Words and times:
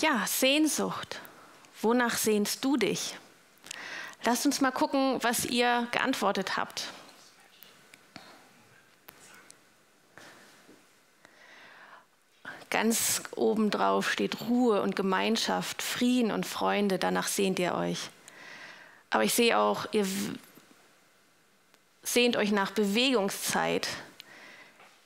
Ja, 0.00 0.26
Sehnsucht. 0.26 1.20
Wonach 1.80 2.18
sehnst 2.18 2.64
du 2.64 2.76
dich? 2.76 3.16
Lasst 4.24 4.44
uns 4.44 4.60
mal 4.60 4.70
gucken, 4.70 5.18
was 5.22 5.46
ihr 5.46 5.88
geantwortet 5.90 6.58
habt. 6.58 6.88
Ganz 12.68 13.22
oben 13.36 13.70
drauf 13.70 14.10
steht 14.10 14.40
Ruhe 14.42 14.82
und 14.82 14.96
Gemeinschaft, 14.96 15.80
Frieden 15.80 16.30
und 16.30 16.44
Freunde, 16.44 16.98
danach 16.98 17.28
sehnt 17.28 17.58
ihr 17.58 17.74
euch. 17.74 18.10
Aber 19.08 19.24
ich 19.24 19.32
sehe 19.32 19.56
auch, 19.56 19.86
ihr 19.92 20.06
sehnt 22.02 22.36
euch 22.36 22.50
nach 22.50 22.72
Bewegungszeit, 22.72 23.88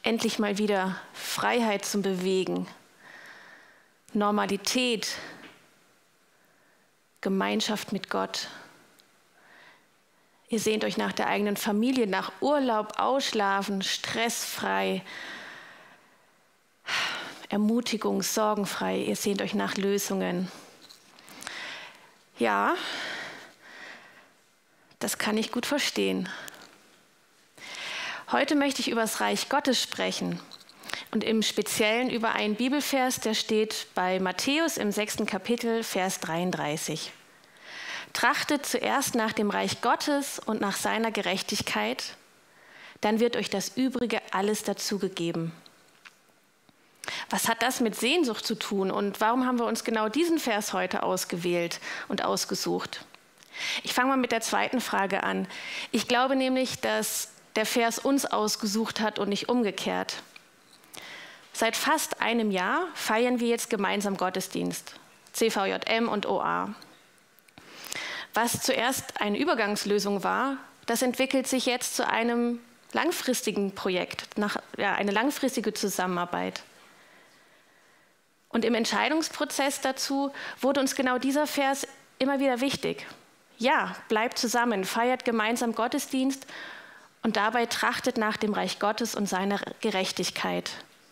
endlich 0.03 0.41
mal 0.41 0.59
wieder 0.59 0.97
Freiheit 1.13 1.85
zum 1.85 2.03
Bewegen, 2.03 2.67
Normalität, 4.13 5.17
Gemeinschaft 7.21 7.93
mit 7.93 8.11
Gott. 8.11 8.49
Ihr 10.49 10.59
sehnt 10.59 10.85
euch 10.85 10.97
nach 10.97 11.13
der 11.13 11.29
eigenen 11.29 11.57
Familie, 11.57 12.09
nach 12.09 12.33
Urlaub, 12.41 12.99
Ausschlafen, 12.99 13.83
stressfrei, 13.83 15.05
Ermutigung, 17.49 18.23
sorgenfrei. 18.23 18.99
Ihr 18.99 19.15
sehnt 19.15 19.43
euch 19.43 19.55
nach 19.55 19.77
Lösungen. 19.77 20.51
Ja, 22.41 22.75
das 24.99 25.19
kann 25.19 25.39
ich 25.39 25.53
gut 25.53 25.67
verstehen. 25.67 26.29
Heute 28.33 28.57
möchte 28.57 28.81
ich 28.81 28.91
über 28.91 29.03
das 29.03 29.21
Reich 29.21 29.49
Gottes 29.49 29.81
sprechen 29.81 30.41
und 31.11 31.25
im 31.25 31.43
Speziellen 31.43 32.11
über 32.11 32.33
einen 32.33 32.55
Bibelvers, 32.55 33.21
der 33.21 33.35
steht 33.35 33.87
bei 33.95 34.21
Matthäus 34.21 34.77
im 34.77 34.93
sechsten 34.93 35.27
Kapitel, 35.27 35.83
Vers 35.83 36.21
33. 36.21 37.13
Trachtet 38.13 38.67
zuerst 38.67 39.15
nach 39.15 39.33
dem 39.33 39.51
Reich 39.51 39.81
Gottes 39.83 40.39
und 40.39 40.61
nach 40.61 40.77
seiner 40.77 41.11
Gerechtigkeit, 41.11 42.17
dann 43.01 43.21
wird 43.21 43.37
euch 43.37 43.51
das 43.51 43.77
Übrige 43.77 44.21
alles 44.33 44.63
dazugegeben. 44.63 45.53
Was 47.29 47.49
hat 47.49 47.63
das 47.63 47.81
mit 47.81 47.97
Sehnsucht 47.97 48.47
zu 48.47 48.55
tun 48.55 48.91
und 48.91 49.21
warum 49.21 49.47
haben 49.47 49.59
wir 49.59 49.67
uns 49.67 49.85
genau 49.85 50.09
diesen 50.09 50.39
Vers 50.39 50.73
heute 50.73 51.03
ausgewählt 51.03 51.81
und 52.09 52.25
ausgesucht? 52.25 53.05
Ich 53.83 53.95
fange 53.95 54.11
mal 54.11 54.17
mit 54.17 54.33
der 54.33 54.41
zweiten 54.41 54.81
Frage 54.81 55.23
an. 55.23 55.49
Ich 55.91 56.09
glaube 56.09 56.37
nämlich, 56.37 56.81
dass 56.81 57.31
der 57.57 57.67
Vers 57.67 57.99
uns 57.99 58.27
ausgesucht 58.27 59.01
hat 59.01 59.19
und 59.19 59.29
nicht 59.29 59.49
umgekehrt. 59.49 60.23
Seit 61.61 61.77
fast 61.77 62.23
einem 62.23 62.51
Jahr 62.51 62.87
feiern 62.95 63.39
wir 63.39 63.49
jetzt 63.49 63.69
gemeinsam 63.69 64.17
Gottesdienst, 64.17 64.95
CVJM 65.35 66.09
und 66.09 66.25
OA. 66.25 66.75
Was 68.33 68.63
zuerst 68.63 69.21
eine 69.21 69.39
Übergangslösung 69.39 70.25
war, 70.25 70.57
das 70.87 71.03
entwickelt 71.03 71.47
sich 71.47 71.67
jetzt 71.67 71.97
zu 71.97 72.09
einem 72.09 72.61
langfristigen 72.93 73.75
Projekt, 73.75 74.39
nach, 74.39 74.57
ja, 74.79 74.95
eine 74.95 75.11
langfristige 75.11 75.75
Zusammenarbeit. 75.75 76.63
Und 78.49 78.65
im 78.65 78.75
Entscheidungsprozess 78.75 79.83
dazu 79.83 80.33
wurde 80.63 80.81
uns 80.81 80.95
genau 80.95 81.19
dieser 81.19 81.47
Vers 81.47 81.87
immer 82.19 82.41
wieder 82.41 82.63
wichtig. 82.63 83.07
Ja, 83.59 83.95
bleibt 84.09 84.39
zusammen, 84.39 84.87
feiert 84.87 85.27
gemeinsam 85.27 85.75
Gottesdienst 85.75 86.47
und 87.23 87.37
dabei 87.37 87.67
trachtet 87.67 88.17
nach 88.17 88.39
dem 88.39 88.55
Reich 88.55 88.79
Gottes 88.79 89.15
und 89.15 89.29
seiner 89.29 89.61
Gerechtigkeit. 89.83 90.71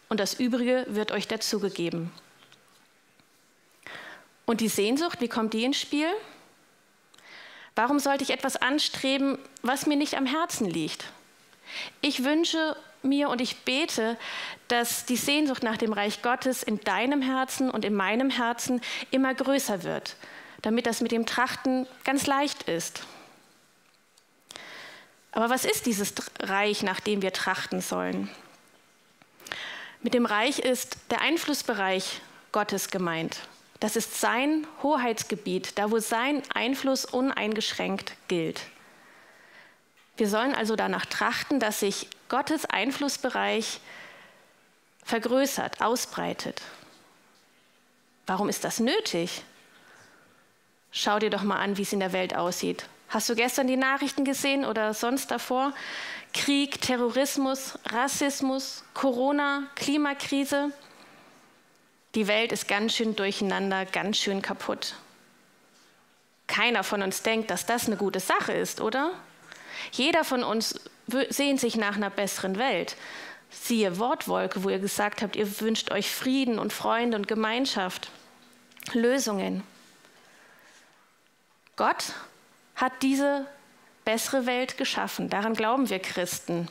Und 0.08 0.20
das 0.20 0.34
Übrige 0.34 0.86
wird 0.88 1.12
euch 1.12 1.28
dazugegeben. 1.28 2.10
Und 4.46 4.60
die 4.60 4.68
Sehnsucht, 4.68 5.20
wie 5.20 5.28
kommt 5.28 5.52
die 5.52 5.64
ins 5.64 5.78
Spiel? 5.78 6.08
Warum 7.74 7.98
sollte 7.98 8.24
ich 8.24 8.30
etwas 8.30 8.56
anstreben, 8.56 9.38
was 9.62 9.86
mir 9.86 9.96
nicht 9.96 10.14
am 10.16 10.26
Herzen 10.26 10.68
liegt? 10.68 11.04
Ich 12.00 12.24
wünsche 12.24 12.74
mir 13.02 13.28
und 13.28 13.40
ich 13.40 13.58
bete, 13.58 14.16
dass 14.68 15.04
die 15.04 15.16
Sehnsucht 15.16 15.62
nach 15.62 15.76
dem 15.76 15.92
Reich 15.92 16.22
Gottes 16.22 16.62
in 16.62 16.80
deinem 16.80 17.22
Herzen 17.22 17.70
und 17.70 17.84
in 17.84 17.94
meinem 17.94 18.30
Herzen 18.30 18.80
immer 19.10 19.34
größer 19.34 19.82
wird, 19.84 20.16
damit 20.62 20.86
das 20.86 21.00
mit 21.00 21.12
dem 21.12 21.26
Trachten 21.26 21.86
ganz 22.04 22.26
leicht 22.26 22.64
ist. 22.64 23.02
Aber 25.30 25.50
was 25.50 25.64
ist 25.64 25.86
dieses 25.86 26.14
Reich, 26.40 26.82
nach 26.82 27.00
dem 27.00 27.22
wir 27.22 27.32
trachten 27.32 27.80
sollen? 27.80 28.28
Mit 30.02 30.14
dem 30.14 30.26
Reich 30.26 30.60
ist 30.60 30.96
der 31.10 31.20
Einflussbereich 31.20 32.20
Gottes 32.52 32.90
gemeint. 32.90 33.40
Das 33.80 33.96
ist 33.96 34.20
sein 34.20 34.66
Hoheitsgebiet, 34.82 35.78
da 35.78 35.90
wo 35.90 35.98
sein 35.98 36.42
Einfluss 36.54 37.04
uneingeschränkt 37.04 38.12
gilt. 38.28 38.60
Wir 40.16 40.28
sollen 40.28 40.54
also 40.54 40.76
danach 40.76 41.06
trachten, 41.06 41.60
dass 41.60 41.80
sich 41.80 42.08
Gottes 42.28 42.64
Einflussbereich 42.64 43.80
vergrößert, 45.04 45.80
ausbreitet. 45.80 46.62
Warum 48.26 48.48
ist 48.48 48.64
das 48.64 48.80
nötig? 48.80 49.42
Schau 50.90 51.18
dir 51.18 51.30
doch 51.30 51.42
mal 51.42 51.58
an, 51.58 51.76
wie 51.76 51.82
es 51.82 51.92
in 51.92 52.00
der 52.00 52.12
Welt 52.12 52.34
aussieht. 52.34 52.84
Hast 53.08 53.28
du 53.28 53.34
gestern 53.34 53.66
die 53.66 53.76
Nachrichten 53.76 54.24
gesehen 54.24 54.64
oder 54.64 54.92
sonst 54.92 55.30
davor? 55.30 55.72
Krieg, 56.38 56.80
Terrorismus, 56.80 57.76
Rassismus, 57.86 58.84
Corona, 58.94 59.64
Klimakrise. 59.74 60.70
Die 62.14 62.28
Welt 62.28 62.52
ist 62.52 62.68
ganz 62.68 62.94
schön 62.94 63.16
durcheinander, 63.16 63.84
ganz 63.84 64.18
schön 64.18 64.40
kaputt. 64.40 64.94
Keiner 66.46 66.84
von 66.84 67.02
uns 67.02 67.22
denkt, 67.22 67.50
dass 67.50 67.66
das 67.66 67.86
eine 67.86 67.96
gute 67.96 68.20
Sache 68.20 68.52
ist, 68.52 68.80
oder? 68.80 69.10
Jeder 69.90 70.22
von 70.22 70.44
uns 70.44 70.80
sehnt 71.28 71.58
sich 71.58 71.76
nach 71.76 71.96
einer 71.96 72.08
besseren 72.08 72.56
Welt. 72.56 72.94
Siehe 73.50 73.98
Wortwolke, 73.98 74.62
wo 74.62 74.70
ihr 74.70 74.78
gesagt 74.78 75.22
habt, 75.22 75.34
ihr 75.34 75.60
wünscht 75.60 75.90
euch 75.90 76.08
Frieden 76.08 76.60
und 76.60 76.72
Freunde 76.72 77.16
und 77.16 77.26
Gemeinschaft, 77.26 78.10
Lösungen. 78.92 79.64
Gott 81.74 82.12
hat 82.76 82.92
diese 83.02 83.44
bessere 84.08 84.46
Welt 84.46 84.78
geschaffen. 84.78 85.28
Daran 85.28 85.52
glauben 85.52 85.90
wir 85.90 85.98
Christen. 85.98 86.66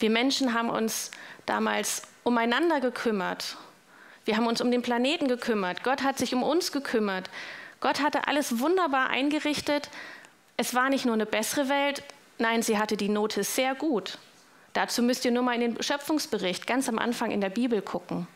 Wir 0.00 0.10
Menschen 0.10 0.52
haben 0.52 0.68
uns 0.68 1.12
damals 1.46 2.02
umeinander 2.24 2.80
gekümmert. 2.80 3.56
Wir 4.24 4.36
haben 4.36 4.48
uns 4.48 4.60
um 4.60 4.72
den 4.72 4.82
Planeten 4.82 5.28
gekümmert. 5.28 5.84
Gott 5.84 6.02
hat 6.02 6.18
sich 6.18 6.34
um 6.34 6.42
uns 6.42 6.72
gekümmert. 6.72 7.30
Gott 7.78 8.00
hatte 8.00 8.26
alles 8.26 8.58
wunderbar 8.58 9.10
eingerichtet, 9.10 9.88
es 10.56 10.74
war 10.74 10.90
nicht 10.90 11.04
nur 11.04 11.14
eine 11.14 11.26
bessere 11.26 11.68
Welt, 11.68 12.02
nein, 12.38 12.62
sie 12.62 12.76
hatte 12.76 12.96
die 12.96 13.08
Note 13.08 13.44
sehr 13.44 13.76
gut. 13.76 14.18
Dazu 14.72 15.00
müsst 15.00 15.24
ihr 15.24 15.30
nur 15.30 15.44
mal 15.44 15.54
in 15.54 15.60
den 15.60 15.82
Schöpfungsbericht 15.82 16.66
ganz 16.66 16.88
am 16.88 16.98
Anfang 16.98 17.30
in 17.30 17.40
der 17.40 17.50
Bibel 17.50 17.82
gucken. 17.82 18.26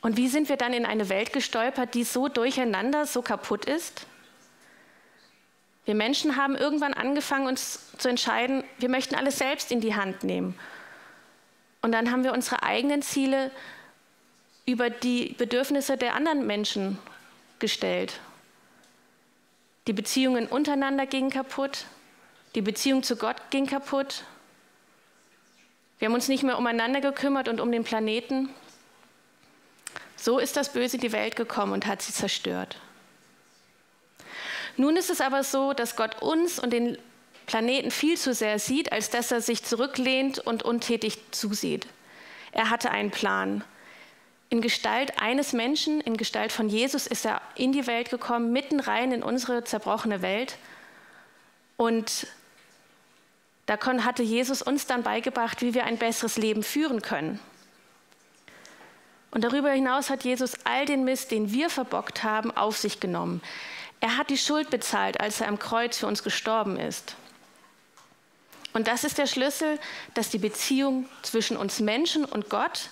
Und 0.00 0.16
wie 0.16 0.28
sind 0.28 0.48
wir 0.48 0.58
dann 0.58 0.72
in 0.72 0.86
eine 0.86 1.08
Welt 1.08 1.32
gestolpert, 1.32 1.94
die 1.94 2.04
so 2.04 2.28
durcheinander, 2.28 3.04
so 3.04 3.20
kaputt 3.20 3.64
ist? 3.64 4.06
Wir 5.86 5.94
Menschen 5.94 6.36
haben 6.36 6.56
irgendwann 6.56 6.94
angefangen, 6.94 7.46
uns 7.46 7.80
zu 7.96 8.08
entscheiden, 8.08 8.64
wir 8.78 8.88
möchten 8.88 9.14
alles 9.14 9.38
selbst 9.38 9.70
in 9.70 9.80
die 9.80 9.94
Hand 9.94 10.24
nehmen. 10.24 10.58
Und 11.80 11.92
dann 11.92 12.10
haben 12.10 12.24
wir 12.24 12.32
unsere 12.32 12.64
eigenen 12.64 13.02
Ziele 13.02 13.52
über 14.66 14.90
die 14.90 15.34
Bedürfnisse 15.38 15.96
der 15.96 16.14
anderen 16.14 16.44
Menschen 16.46 16.98
gestellt. 17.60 18.20
Die 19.86 19.92
Beziehungen 19.92 20.48
untereinander 20.48 21.06
gingen 21.06 21.30
kaputt. 21.30 21.86
Die 22.56 22.62
Beziehung 22.62 23.04
zu 23.04 23.14
Gott 23.16 23.36
ging 23.50 23.66
kaputt. 23.66 24.24
Wir 26.00 26.06
haben 26.06 26.14
uns 26.14 26.26
nicht 26.26 26.42
mehr 26.42 26.58
umeinander 26.58 27.00
gekümmert 27.00 27.48
und 27.48 27.60
um 27.60 27.70
den 27.70 27.84
Planeten. 27.84 28.48
So 30.16 30.40
ist 30.40 30.56
das 30.56 30.72
Böse 30.72 30.96
in 30.96 31.02
die 31.02 31.12
Welt 31.12 31.36
gekommen 31.36 31.72
und 31.72 31.86
hat 31.86 32.02
sie 32.02 32.12
zerstört. 32.12 32.76
Nun 34.76 34.96
ist 34.96 35.10
es 35.10 35.20
aber 35.20 35.42
so, 35.42 35.72
dass 35.72 35.96
Gott 35.96 36.22
uns 36.22 36.58
und 36.58 36.70
den 36.70 36.98
Planeten 37.46 37.90
viel 37.90 38.16
zu 38.16 38.34
sehr 38.34 38.58
sieht, 38.58 38.92
als 38.92 39.10
dass 39.10 39.30
er 39.30 39.40
sich 39.40 39.64
zurücklehnt 39.64 40.38
und 40.38 40.62
untätig 40.62 41.18
zusieht. 41.30 41.86
Er 42.52 42.70
hatte 42.70 42.90
einen 42.90 43.10
Plan. 43.10 43.64
In 44.48 44.60
Gestalt 44.60 45.20
eines 45.20 45.52
Menschen, 45.52 46.00
in 46.00 46.16
Gestalt 46.16 46.52
von 46.52 46.68
Jesus, 46.68 47.06
ist 47.06 47.24
er 47.24 47.40
in 47.54 47.72
die 47.72 47.86
Welt 47.86 48.10
gekommen, 48.10 48.52
mitten 48.52 48.80
rein 48.80 49.12
in 49.12 49.22
unsere 49.22 49.64
zerbrochene 49.64 50.22
Welt. 50.22 50.56
Und 51.76 52.26
da 53.66 53.78
hatte 54.04 54.22
Jesus 54.22 54.62
uns 54.62 54.86
dann 54.86 55.02
beigebracht, 55.02 55.62
wie 55.62 55.74
wir 55.74 55.84
ein 55.84 55.98
besseres 55.98 56.36
Leben 56.36 56.62
führen 56.62 57.02
können. 57.02 57.40
Und 59.32 59.42
darüber 59.42 59.70
hinaus 59.70 60.08
hat 60.08 60.24
Jesus 60.24 60.54
all 60.64 60.86
den 60.86 61.04
Mist, 61.04 61.30
den 61.30 61.52
wir 61.52 61.68
verbockt 61.68 62.22
haben, 62.22 62.56
auf 62.56 62.78
sich 62.78 63.00
genommen. 63.00 63.42
Er 64.00 64.16
hat 64.16 64.30
die 64.30 64.38
Schuld 64.38 64.70
bezahlt, 64.70 65.20
als 65.20 65.40
er 65.40 65.48
am 65.48 65.58
Kreuz 65.58 65.98
für 65.98 66.06
uns 66.06 66.22
gestorben 66.22 66.78
ist. 66.78 67.16
Und 68.72 68.88
das 68.88 69.04
ist 69.04 69.16
der 69.16 69.26
Schlüssel, 69.26 69.78
dass 70.14 70.28
die 70.28 70.38
Beziehung 70.38 71.08
zwischen 71.22 71.56
uns 71.56 71.80
Menschen 71.80 72.24
und 72.24 72.50
Gott 72.50 72.90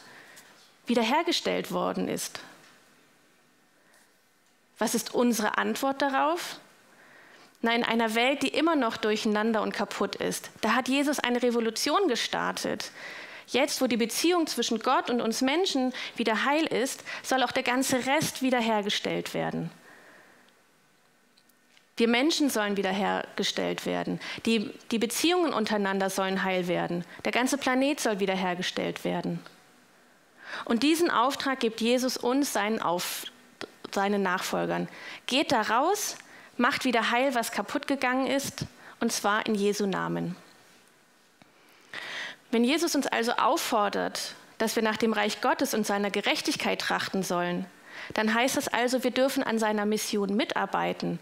wiederhergestellt 0.86 1.72
worden 1.72 2.08
ist. 2.08 2.40
Was 4.78 4.94
ist 4.94 5.14
unsere 5.14 5.58
Antwort 5.58 6.00
darauf? 6.00 6.58
Na, 7.60 7.74
in 7.74 7.84
einer 7.84 8.14
Welt, 8.14 8.42
die 8.42 8.48
immer 8.48 8.76
noch 8.76 8.96
durcheinander 8.96 9.62
und 9.62 9.72
kaputt 9.72 10.16
ist, 10.16 10.50
da 10.60 10.74
hat 10.74 10.88
Jesus 10.88 11.18
eine 11.18 11.42
Revolution 11.42 12.08
gestartet. 12.08 12.90
Jetzt, 13.46 13.80
wo 13.80 13.86
die 13.86 13.96
Beziehung 13.96 14.46
zwischen 14.46 14.80
Gott 14.80 15.10
und 15.10 15.20
uns 15.20 15.42
Menschen 15.42 15.92
wieder 16.16 16.44
heil 16.44 16.66
ist, 16.66 17.04
soll 17.22 17.42
auch 17.42 17.52
der 17.52 17.62
ganze 17.62 18.06
Rest 18.06 18.42
wiederhergestellt 18.42 19.34
werden. 19.34 19.70
Wir 21.96 22.08
Menschen 22.08 22.50
sollen 22.50 22.76
wiederhergestellt 22.76 23.86
werden. 23.86 24.20
Die, 24.46 24.70
die 24.90 24.98
Beziehungen 24.98 25.52
untereinander 25.52 26.10
sollen 26.10 26.42
heil 26.42 26.66
werden. 26.66 27.04
Der 27.24 27.30
ganze 27.30 27.56
Planet 27.56 28.00
soll 28.00 28.18
wiederhergestellt 28.18 29.04
werden. 29.04 29.38
Und 30.64 30.82
diesen 30.82 31.10
Auftrag 31.10 31.60
gibt 31.60 31.80
Jesus 31.80 32.16
uns, 32.16 32.52
seinen, 32.52 32.80
Auf, 32.80 33.26
seinen 33.92 34.22
Nachfolgern. 34.22 34.88
Geht 35.26 35.52
da 35.52 35.62
raus, 35.62 36.16
macht 36.56 36.84
wieder 36.84 37.10
heil, 37.10 37.34
was 37.34 37.52
kaputt 37.52 37.86
gegangen 37.86 38.26
ist, 38.26 38.66
und 39.00 39.12
zwar 39.12 39.46
in 39.46 39.54
Jesu 39.54 39.86
Namen. 39.86 40.36
Wenn 42.50 42.64
Jesus 42.64 42.94
uns 42.94 43.06
also 43.06 43.32
auffordert, 43.32 44.34
dass 44.58 44.76
wir 44.76 44.82
nach 44.82 44.96
dem 44.96 45.12
Reich 45.12 45.40
Gottes 45.40 45.74
und 45.74 45.86
seiner 45.86 46.10
Gerechtigkeit 46.10 46.80
trachten 46.80 47.22
sollen, 47.22 47.66
dann 48.14 48.34
heißt 48.34 48.56
das 48.56 48.68
also, 48.68 49.02
wir 49.02 49.10
dürfen 49.10 49.42
an 49.42 49.58
seiner 49.58 49.86
Mission 49.86 50.36
mitarbeiten. 50.36 51.18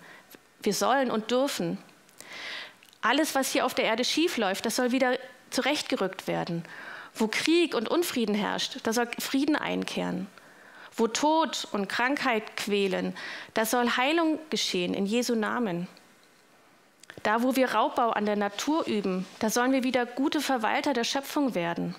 Wir 0.62 0.74
sollen 0.74 1.10
und 1.10 1.30
dürfen. 1.30 1.78
Alles, 3.00 3.34
was 3.34 3.50
hier 3.50 3.66
auf 3.66 3.74
der 3.74 3.84
Erde 3.84 4.04
schiefläuft, 4.04 4.64
das 4.64 4.76
soll 4.76 4.92
wieder 4.92 5.18
zurechtgerückt 5.50 6.26
werden. 6.26 6.64
Wo 7.14 7.28
Krieg 7.28 7.74
und 7.74 7.88
Unfrieden 7.88 8.34
herrscht, 8.34 8.78
da 8.84 8.92
soll 8.92 9.08
Frieden 9.18 9.56
einkehren. 9.56 10.28
Wo 10.94 11.08
Tod 11.08 11.66
und 11.72 11.88
Krankheit 11.88 12.56
quälen, 12.56 13.14
da 13.54 13.66
soll 13.66 13.96
Heilung 13.96 14.38
geschehen 14.50 14.94
in 14.94 15.06
Jesu 15.06 15.34
Namen. 15.34 15.88
Da, 17.22 17.42
wo 17.42 17.56
wir 17.56 17.72
Raubbau 17.72 18.10
an 18.10 18.26
der 18.26 18.36
Natur 18.36 18.86
üben, 18.86 19.26
da 19.38 19.50
sollen 19.50 19.72
wir 19.72 19.84
wieder 19.84 20.06
gute 20.06 20.40
Verwalter 20.40 20.92
der 20.92 21.04
Schöpfung 21.04 21.54
werden. 21.54 21.94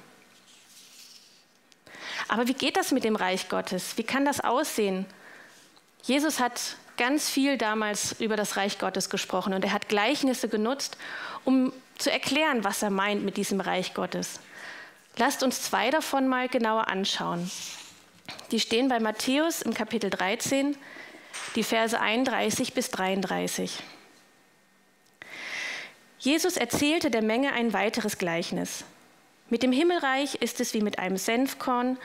Aber 2.27 2.47
wie 2.47 2.53
geht 2.53 2.77
das 2.77 2.91
mit 2.91 3.03
dem 3.03 3.15
Reich 3.15 3.49
Gottes? 3.49 3.97
Wie 3.97 4.03
kann 4.03 4.25
das 4.25 4.39
aussehen? 4.39 5.05
Jesus 6.03 6.39
hat 6.39 6.77
ganz 6.97 7.29
viel 7.29 7.57
damals 7.57 8.19
über 8.19 8.35
das 8.35 8.57
Reich 8.57 8.79
Gottes 8.79 9.09
gesprochen 9.09 9.53
und 9.53 9.63
er 9.63 9.73
hat 9.73 9.89
Gleichnisse 9.89 10.49
genutzt, 10.49 10.97
um 11.43 11.73
zu 11.97 12.11
erklären, 12.11 12.63
was 12.63 12.81
er 12.81 12.89
meint 12.89 13.23
mit 13.23 13.37
diesem 13.37 13.61
Reich 13.61 13.93
Gottes. 13.93 14.39
Lasst 15.17 15.43
uns 15.43 15.61
zwei 15.61 15.89
davon 15.89 16.27
mal 16.27 16.47
genauer 16.47 16.87
anschauen. 16.87 17.49
Die 18.51 18.59
stehen 18.59 18.87
bei 18.87 18.99
Matthäus 18.99 19.61
im 19.61 19.73
Kapitel 19.73 20.09
13, 20.09 20.75
die 21.55 21.63
Verse 21.63 21.99
31 21.99 22.73
bis 22.73 22.89
33. 22.89 23.79
Jesus 26.19 26.57
erzählte 26.57 27.11
der 27.11 27.21
Menge 27.21 27.51
ein 27.51 27.73
weiteres 27.73 28.17
Gleichnis. 28.17 28.85
Mit 29.49 29.61
dem 29.61 29.71
Himmelreich 29.71 30.35
ist 30.35 30.61
es 30.61 30.73
wie 30.73 30.81
mit 30.81 30.99
einem 30.99 31.17
Senfkorn, 31.17 31.97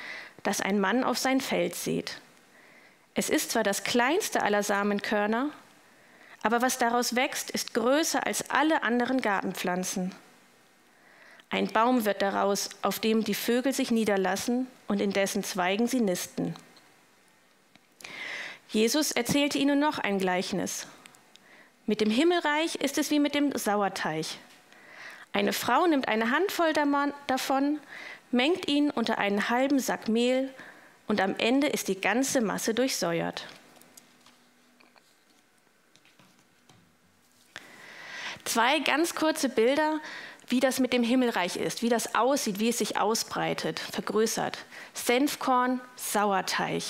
das 0.43 0.61
ein 0.61 0.81
Mann 0.81 1.05
auf 1.05 1.19
sein 1.19 1.41
Feld 1.41 1.75
sät. 1.75 2.21
Es 3.19 3.31
ist 3.31 3.51
zwar 3.51 3.65
das 3.65 3.83
kleinste 3.83 4.45
aller 4.45 4.63
Samenkörner, 4.63 5.51
aber 6.45 6.63
was 6.63 6.79
daraus 6.79 7.17
wächst, 7.17 7.51
ist 7.51 7.75
größer 7.75 8.25
als 8.25 8.49
alle 8.49 8.85
anderen 8.85 9.21
Gartenpflanzen. 9.21 10.15
Ein 11.51 11.67
Baum 11.67 12.05
wird 12.05 12.23
daraus, 12.23 12.69
auf 12.81 13.01
dem 13.01 13.25
die 13.25 13.35
Vögel 13.35 13.73
sich 13.73 13.91
niederlassen 13.91 14.69
und 14.87 15.01
in 15.01 15.13
dessen 15.13 15.43
Zweigen 15.43 15.89
sie 15.89 16.01
nisten. 16.01 16.55
Jesus 18.69 19.11
erzählte 19.11 19.59
ihnen 19.59 19.81
noch 19.81 19.99
ein 19.99 20.21
Gleichnis. 20.21 20.87
Mit 21.87 22.01
dem 22.01 22.11
Himmelreich 22.11 22.77
ist 22.77 22.99
es 22.99 23.11
wie 23.11 23.19
mit 23.19 23.35
dem 23.35 23.51
Sauerteig. 23.59 24.27
Eine 25.33 25.53
Frau 25.53 25.89
nimmt 25.89 26.07
eine 26.07 26.31
Handvoll 26.31 26.73
davon, 27.27 27.81
mengt 28.31 28.69
ihn 28.69 28.93
unter 28.93 29.19
einen 29.19 29.51
halben 29.51 29.81
Sack 29.81 30.07
Mehl 30.07 30.55
und 31.09 31.21
am 31.21 31.35
Ende 31.39 31.67
ist 31.67 31.89
die 31.89 32.01
ganze 32.01 32.41
Masse 32.41 32.75
durchsäuert. 32.75 33.45
Zwei 38.45 38.79
ganz 38.81 39.15
kurze 39.15 39.49
Bilder, 39.49 40.01
wie 40.49 40.61
das 40.61 40.81
mit 40.81 40.93
dem 40.93 41.03
Himmelreich 41.03 41.57
ist, 41.57 41.83
wie 41.83 41.89
das 41.89 42.15
aussieht, 42.15 42.59
wie 42.59 42.71
es 42.71 42.79
sich 42.79 42.99
ausbreitet, 42.99 43.79
vergrößert. 43.79 44.59
Senfkorn, 44.95 45.81
Sauerteig. 45.97 46.83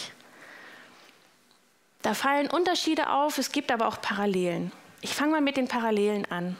Da 2.02 2.14
fallen 2.14 2.48
Unterschiede 2.48 3.10
auf, 3.10 3.38
es 3.38 3.50
gibt 3.50 3.72
aber 3.72 3.88
auch 3.88 4.00
Parallelen. 4.00 4.70
Ich 5.00 5.14
fange 5.14 5.32
mal 5.32 5.40
mit 5.40 5.56
den 5.56 5.66
Parallelen 5.66 6.30
an. 6.30 6.56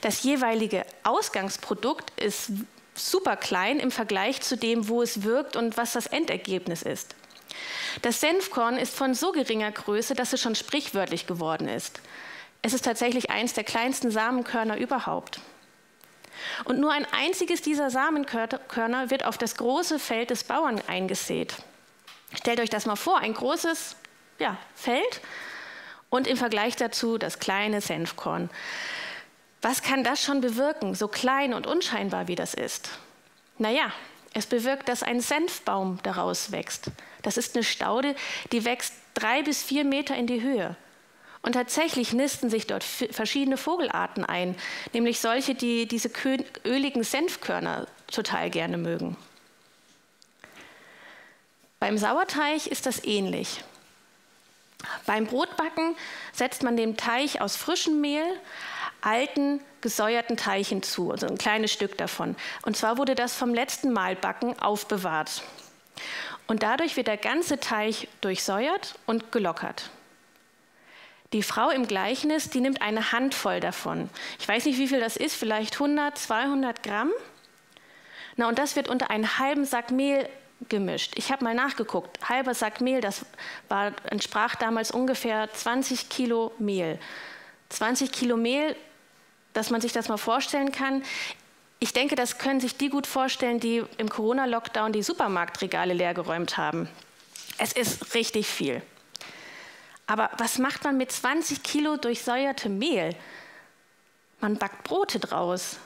Das 0.00 0.24
jeweilige 0.24 0.84
Ausgangsprodukt 1.04 2.10
ist 2.20 2.50
super 2.94 3.36
klein 3.36 3.78
im 3.78 3.90
Vergleich 3.90 4.40
zu 4.40 4.56
dem, 4.56 4.88
wo 4.88 5.02
es 5.02 5.22
wirkt 5.22 5.56
und 5.56 5.76
was 5.76 5.92
das 5.92 6.06
Endergebnis 6.06 6.82
ist. 6.82 7.14
Das 8.02 8.20
Senfkorn 8.20 8.76
ist 8.76 8.94
von 8.94 9.14
so 9.14 9.32
geringer 9.32 9.70
Größe, 9.70 10.14
dass 10.14 10.32
es 10.32 10.40
schon 10.40 10.54
sprichwörtlich 10.54 11.26
geworden 11.26 11.68
ist. 11.68 12.00
Es 12.62 12.72
ist 12.72 12.84
tatsächlich 12.84 13.30
eines 13.30 13.52
der 13.52 13.64
kleinsten 13.64 14.10
Samenkörner 14.10 14.78
überhaupt. 14.78 15.40
Und 16.64 16.80
nur 16.80 16.92
ein 16.92 17.06
einziges 17.12 17.62
dieser 17.62 17.90
Samenkörner 17.90 19.10
wird 19.10 19.24
auf 19.24 19.38
das 19.38 19.56
große 19.56 19.98
Feld 19.98 20.30
des 20.30 20.44
Bauern 20.44 20.80
eingesät. 20.86 21.54
Stellt 22.34 22.60
euch 22.60 22.70
das 22.70 22.86
mal 22.86 22.96
vor, 22.96 23.18
ein 23.18 23.34
großes 23.34 23.96
ja, 24.38 24.56
Feld 24.74 25.20
und 26.10 26.26
im 26.26 26.36
Vergleich 26.36 26.76
dazu 26.76 27.18
das 27.18 27.38
kleine 27.38 27.80
Senfkorn. 27.80 28.50
Was 29.64 29.80
kann 29.80 30.04
das 30.04 30.22
schon 30.22 30.42
bewirken, 30.42 30.94
so 30.94 31.08
klein 31.08 31.54
und 31.54 31.66
unscheinbar 31.66 32.28
wie 32.28 32.34
das 32.34 32.52
ist? 32.52 32.90
Naja, 33.56 33.90
es 34.34 34.44
bewirkt, 34.44 34.90
dass 34.90 35.02
ein 35.02 35.22
Senfbaum 35.22 36.00
daraus 36.02 36.52
wächst. 36.52 36.88
Das 37.22 37.38
ist 37.38 37.54
eine 37.54 37.64
Staude, 37.64 38.14
die 38.52 38.66
wächst 38.66 38.92
drei 39.14 39.42
bis 39.42 39.62
vier 39.62 39.84
Meter 39.84 40.14
in 40.16 40.26
die 40.26 40.42
Höhe. 40.42 40.76
Und 41.40 41.54
tatsächlich 41.54 42.12
nisten 42.12 42.50
sich 42.50 42.66
dort 42.66 42.84
verschiedene 42.84 43.56
Vogelarten 43.56 44.26
ein, 44.26 44.54
nämlich 44.92 45.18
solche, 45.18 45.54
die 45.54 45.88
diese 45.88 46.10
öligen 46.66 47.02
Senfkörner 47.02 47.86
total 48.08 48.50
gerne 48.50 48.76
mögen. 48.76 49.16
Beim 51.80 51.96
Sauerteig 51.96 52.66
ist 52.66 52.84
das 52.84 53.02
ähnlich. 53.02 53.64
Beim 55.06 55.24
Brotbacken 55.26 55.96
setzt 56.34 56.62
man 56.62 56.76
dem 56.76 56.98
Teig 56.98 57.40
aus 57.40 57.56
frischem 57.56 58.02
Mehl 58.02 58.26
alten, 59.04 59.60
gesäuerten 59.80 60.36
Teig 60.36 60.66
hinzu, 60.66 61.10
also 61.10 61.26
ein 61.26 61.38
kleines 61.38 61.72
Stück 61.72 61.98
davon. 61.98 62.36
Und 62.62 62.76
zwar 62.76 62.98
wurde 62.98 63.14
das 63.14 63.34
vom 63.34 63.52
letzten 63.54 63.92
Mal 63.92 64.16
backen 64.16 64.58
aufbewahrt. 64.58 65.42
Und 66.46 66.62
dadurch 66.62 66.96
wird 66.96 67.06
der 67.06 67.16
ganze 67.16 67.60
Teig 67.60 68.08
durchsäuert 68.20 68.94
und 69.06 69.32
gelockert. 69.32 69.90
Die 71.32 71.42
Frau 71.42 71.70
im 71.70 71.86
Gleichnis, 71.86 72.50
die 72.50 72.60
nimmt 72.60 72.80
eine 72.80 73.12
Handvoll 73.12 73.60
davon. 73.60 74.08
Ich 74.38 74.46
weiß 74.46 74.66
nicht, 74.66 74.78
wie 74.78 74.88
viel 74.88 75.00
das 75.00 75.16
ist, 75.16 75.34
vielleicht 75.34 75.74
100, 75.74 76.16
200 76.16 76.82
Gramm. 76.82 77.10
Na, 78.36 78.48
und 78.48 78.58
das 78.58 78.76
wird 78.76 78.88
unter 78.88 79.10
einen 79.10 79.38
halben 79.38 79.64
Sack 79.64 79.90
Mehl 79.90 80.28
gemischt. 80.68 81.12
Ich 81.16 81.32
habe 81.32 81.44
mal 81.44 81.54
nachgeguckt. 81.54 82.28
Halber 82.28 82.54
Sack 82.54 82.80
Mehl, 82.80 83.00
das 83.00 83.26
war, 83.68 83.92
entsprach 84.10 84.54
damals 84.54 84.90
ungefähr 84.90 85.50
20 85.52 86.08
Kilo 86.08 86.52
Mehl. 86.58 86.98
20 87.70 88.12
Kilo 88.12 88.36
Mehl, 88.36 88.76
dass 89.54 89.70
man 89.70 89.80
sich 89.80 89.92
das 89.92 90.08
mal 90.08 90.18
vorstellen 90.18 90.70
kann. 90.70 91.02
Ich 91.80 91.92
denke, 91.92 92.14
das 92.14 92.38
können 92.38 92.60
sich 92.60 92.76
die 92.76 92.90
gut 92.90 93.06
vorstellen, 93.06 93.60
die 93.60 93.82
im 93.96 94.08
Corona-Lockdown 94.08 94.92
die 94.92 95.02
Supermarktregale 95.02 95.94
leergeräumt 95.94 96.56
haben. 96.56 96.88
Es 97.56 97.72
ist 97.72 98.14
richtig 98.14 98.46
viel. 98.46 98.82
Aber 100.06 100.30
was 100.36 100.58
macht 100.58 100.84
man 100.84 100.96
mit 100.96 101.10
20 101.10 101.62
Kilo 101.62 101.96
durchsäuertem 101.96 102.78
Mehl? 102.78 103.16
Man 104.40 104.56
backt 104.58 104.84
Brote 104.84 105.18
draus. 105.18 105.78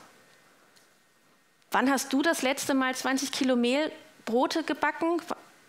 Wann 1.71 1.89
hast 1.89 2.11
du 2.11 2.21
das 2.21 2.41
letzte 2.41 2.73
Mal 2.73 2.95
20 2.95 3.31
Kilo 3.31 3.55
Mehl 3.55 3.91
Brote 4.25 4.63
gebacken 4.63 5.21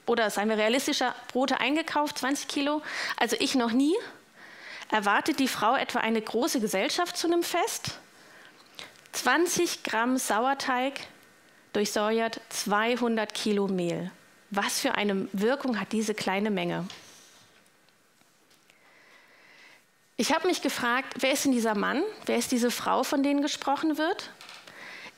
oder 0.07 0.29
seien 0.31 0.49
wir 0.49 0.57
realistischer, 0.57 1.15
Brote 1.33 1.61
eingekauft, 1.61 2.19
20 2.19 2.49
Kilo. 2.49 2.83
Also 3.17 3.37
ich 3.39 3.55
noch 3.55 3.71
nie. 3.71 3.95
Erwartet 4.91 5.39
die 5.39 5.49
Frau 5.49 5.77
etwa 5.77 6.01
eine 6.01 6.21
große 6.21 6.61
Gesellschaft 6.61 7.17
zu 7.17 7.29
einem 7.29 7.43
Fest? 7.43 7.99
20 9.13 9.83
Gramm 9.83 10.17
Sauerteig 10.17 11.01
durchsäuert 11.73 12.41
200 12.49 13.33
Kilo 13.33 13.69
Mehl. 13.69 14.11
Was 14.51 14.81
für 14.81 14.97
eine 14.97 15.29
Wirkung 15.33 15.79
hat 15.79 15.93
diese 15.93 16.15
kleine 16.15 16.51
Menge? 16.51 16.87
Ich 20.17 20.35
habe 20.35 20.49
mich 20.49 20.61
gefragt, 20.61 21.15
wer 21.21 21.33
ist 21.33 21.45
denn 21.45 21.53
dieser 21.53 21.75
Mann? 21.75 22.03
Wer 22.27 22.37
ist 22.37 22.53
diese 22.53 22.71
Frau, 22.71 23.05
von 23.05 23.23
denen 23.23 23.43
gesprochen 23.43 23.97
wird? 23.97 24.31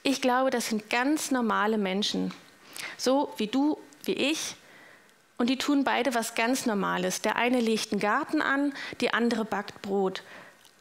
Ich 0.03 0.21
glaube, 0.21 0.51
das 0.51 0.69
sind 0.69 0.91
ganz 0.91 1.31
normale 1.31 1.79
Menschen, 1.79 2.33
so 2.99 3.33
wie 3.37 3.47
du 3.47 3.79
wie 4.05 4.13
ich, 4.13 4.57
und 5.43 5.51
die 5.51 5.59
tun 5.59 5.83
beide 5.83 6.15
was 6.15 6.37
ganz 6.37 6.67
Normales. 6.67 7.21
Der 7.21 7.35
eine 7.35 7.59
legt 7.59 7.91
einen 7.91 8.01
Garten 8.01 8.41
an, 8.41 8.73
die 9.01 9.13
andere 9.13 9.45
backt 9.45 9.83
Brot. 9.83 10.23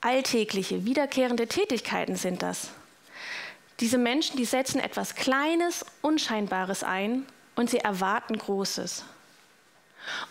Alltägliche, 0.01 0.85
wiederkehrende 0.85 1.47
Tätigkeiten 1.47 2.15
sind 2.15 2.43
das. 2.43 2.69
Diese 3.79 3.97
Menschen, 3.97 4.37
die 4.37 4.45
setzen 4.45 4.79
etwas 4.79 5.15
Kleines, 5.15 5.83
Unscheinbares 6.03 6.83
ein 6.83 7.25
und 7.55 7.71
sie 7.71 7.79
erwarten 7.79 8.37
Großes. 8.37 9.03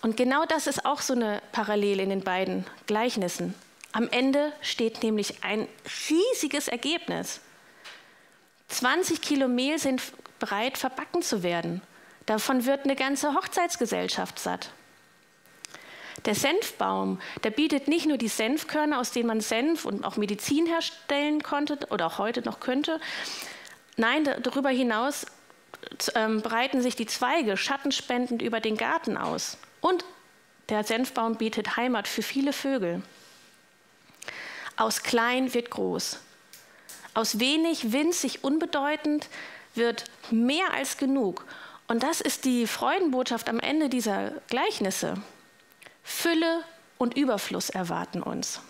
Und 0.00 0.16
genau 0.16 0.44
das 0.44 0.68
ist 0.68 0.84
auch 0.84 1.00
so 1.00 1.14
eine 1.14 1.42
Parallele 1.50 2.04
in 2.04 2.10
den 2.10 2.22
beiden 2.22 2.64
Gleichnissen. 2.86 3.56
Am 3.90 4.08
Ende 4.10 4.52
steht 4.60 5.02
nämlich 5.02 5.42
ein 5.42 5.66
riesiges 6.08 6.68
Ergebnis. 6.68 7.40
20 8.68 9.20
Kilo 9.22 9.48
Mehl 9.48 9.80
sind 9.80 10.00
bereit, 10.38 10.78
verbacken 10.78 11.20
zu 11.20 11.42
werden. 11.42 11.82
Davon 12.30 12.64
wird 12.64 12.84
eine 12.84 12.94
ganze 12.94 13.34
Hochzeitsgesellschaft 13.34 14.38
satt. 14.38 14.70
Der 16.26 16.36
Senfbaum, 16.36 17.20
der 17.42 17.50
bietet 17.50 17.88
nicht 17.88 18.06
nur 18.06 18.18
die 18.18 18.28
Senfkörner, 18.28 19.00
aus 19.00 19.10
denen 19.10 19.26
man 19.26 19.40
Senf 19.40 19.84
und 19.84 20.04
auch 20.04 20.16
Medizin 20.16 20.64
herstellen 20.66 21.42
konnte 21.42 21.76
oder 21.90 22.06
auch 22.06 22.18
heute 22.18 22.42
noch 22.42 22.60
könnte. 22.60 23.00
Nein, 23.96 24.28
darüber 24.44 24.68
hinaus 24.68 25.26
ähm, 26.14 26.40
breiten 26.40 26.82
sich 26.82 26.94
die 26.94 27.06
Zweige 27.06 27.56
schattenspendend 27.56 28.42
über 28.42 28.60
den 28.60 28.76
Garten 28.76 29.16
aus. 29.16 29.58
Und 29.80 30.04
der 30.68 30.84
Senfbaum 30.84 31.34
bietet 31.34 31.76
Heimat 31.76 32.06
für 32.06 32.22
viele 32.22 32.52
Vögel. 32.52 33.02
Aus 34.76 35.02
klein 35.02 35.52
wird 35.52 35.70
groß. 35.70 36.20
Aus 37.12 37.40
wenig, 37.40 37.90
winzig, 37.90 38.44
unbedeutend 38.44 39.28
wird 39.74 40.04
mehr 40.30 40.72
als 40.74 40.96
genug. 40.96 41.44
Und 41.90 42.04
das 42.04 42.20
ist 42.20 42.44
die 42.44 42.68
Freudenbotschaft 42.68 43.48
am 43.48 43.58
Ende 43.58 43.88
dieser 43.88 44.30
Gleichnisse. 44.46 45.14
Fülle 46.04 46.62
und 46.98 47.16
Überfluss 47.16 47.68
erwarten 47.68 48.22
uns. 48.22 48.60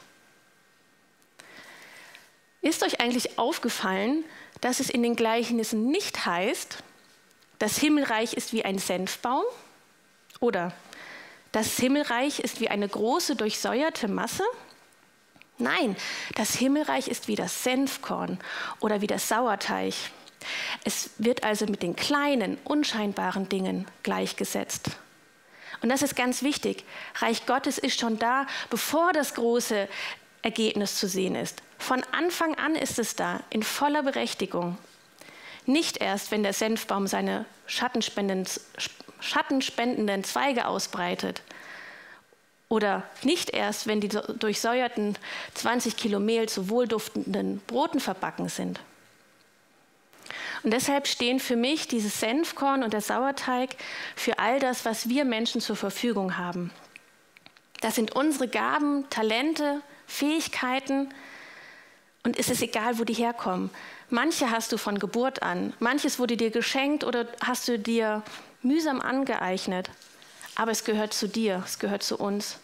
Ist 2.62 2.82
euch 2.82 2.98
eigentlich 2.98 3.38
aufgefallen, 3.38 4.24
dass 4.62 4.80
es 4.80 4.88
in 4.88 5.02
den 5.02 5.16
Gleichnissen 5.16 5.90
nicht 5.90 6.24
heißt, 6.24 6.78
das 7.58 7.76
Himmelreich 7.76 8.32
ist 8.32 8.54
wie 8.54 8.64
ein 8.64 8.78
Senfbaum 8.78 9.44
oder 10.40 10.72
das 11.52 11.76
Himmelreich 11.76 12.40
ist 12.40 12.58
wie 12.58 12.70
eine 12.70 12.88
große 12.88 13.36
durchsäuerte 13.36 14.08
Masse? 14.08 14.44
Nein, 15.58 15.94
das 16.36 16.54
Himmelreich 16.54 17.06
ist 17.08 17.28
wie 17.28 17.36
das 17.36 17.64
Senfkorn 17.64 18.38
oder 18.80 19.02
wie 19.02 19.06
das 19.06 19.28
Sauerteig. 19.28 19.92
Es 20.84 21.10
wird 21.18 21.44
also 21.44 21.66
mit 21.66 21.82
den 21.82 21.96
kleinen, 21.96 22.58
unscheinbaren 22.64 23.48
Dingen 23.48 23.86
gleichgesetzt. 24.02 24.90
Und 25.82 25.88
das 25.88 26.02
ist 26.02 26.16
ganz 26.16 26.42
wichtig. 26.42 26.84
Reich 27.16 27.46
Gottes 27.46 27.78
ist 27.78 27.98
schon 27.98 28.18
da, 28.18 28.46
bevor 28.68 29.12
das 29.12 29.34
große 29.34 29.88
Ergebnis 30.42 30.96
zu 30.96 31.08
sehen 31.08 31.34
ist. 31.34 31.62
Von 31.78 32.02
Anfang 32.12 32.54
an 32.56 32.74
ist 32.74 32.98
es 32.98 33.16
da, 33.16 33.40
in 33.50 33.62
voller 33.62 34.02
Berechtigung. 34.02 34.76
Nicht 35.66 35.98
erst, 35.98 36.30
wenn 36.30 36.42
der 36.42 36.52
Senfbaum 36.52 37.06
seine 37.06 37.46
schattenspendenden 37.66 40.24
Zweige 40.24 40.66
ausbreitet. 40.66 41.42
Oder 42.68 43.02
nicht 43.22 43.50
erst, 43.50 43.86
wenn 43.86 44.00
die 44.00 44.08
durchsäuerten 44.08 45.16
20 45.54 45.96
Kilo 45.96 46.20
Mehl 46.20 46.48
zu 46.48 46.70
wohlduftenden 46.70 47.60
Broten 47.66 48.00
verbacken 48.00 48.48
sind. 48.48 48.80
Und 50.62 50.72
deshalb 50.72 51.06
stehen 51.06 51.40
für 51.40 51.56
mich 51.56 51.88
dieses 51.88 52.20
Senfkorn 52.20 52.82
und 52.82 52.92
der 52.92 53.00
Sauerteig 53.00 53.76
für 54.14 54.38
all 54.38 54.60
das, 54.60 54.84
was 54.84 55.08
wir 55.08 55.24
Menschen 55.24 55.60
zur 55.60 55.76
Verfügung 55.76 56.36
haben. 56.36 56.70
Das 57.80 57.94
sind 57.94 58.14
unsere 58.14 58.46
Gaben, 58.46 59.08
Talente, 59.08 59.80
Fähigkeiten. 60.06 61.08
Und 62.24 62.38
es 62.38 62.50
ist 62.50 62.60
egal, 62.60 62.98
wo 62.98 63.04
die 63.04 63.14
herkommen. 63.14 63.70
Manche 64.10 64.50
hast 64.50 64.72
du 64.72 64.76
von 64.76 64.98
Geburt 64.98 65.42
an, 65.42 65.72
manches 65.78 66.18
wurde 66.18 66.36
dir 66.36 66.50
geschenkt 66.50 67.04
oder 67.04 67.26
hast 67.40 67.68
du 67.68 67.78
dir 67.78 68.22
mühsam 68.60 69.00
angeeignet. 69.00 69.88
Aber 70.56 70.72
es 70.72 70.84
gehört 70.84 71.14
zu 71.14 71.28
dir, 71.28 71.62
es 71.64 71.78
gehört 71.78 72.02
zu 72.02 72.18
uns. 72.18 72.58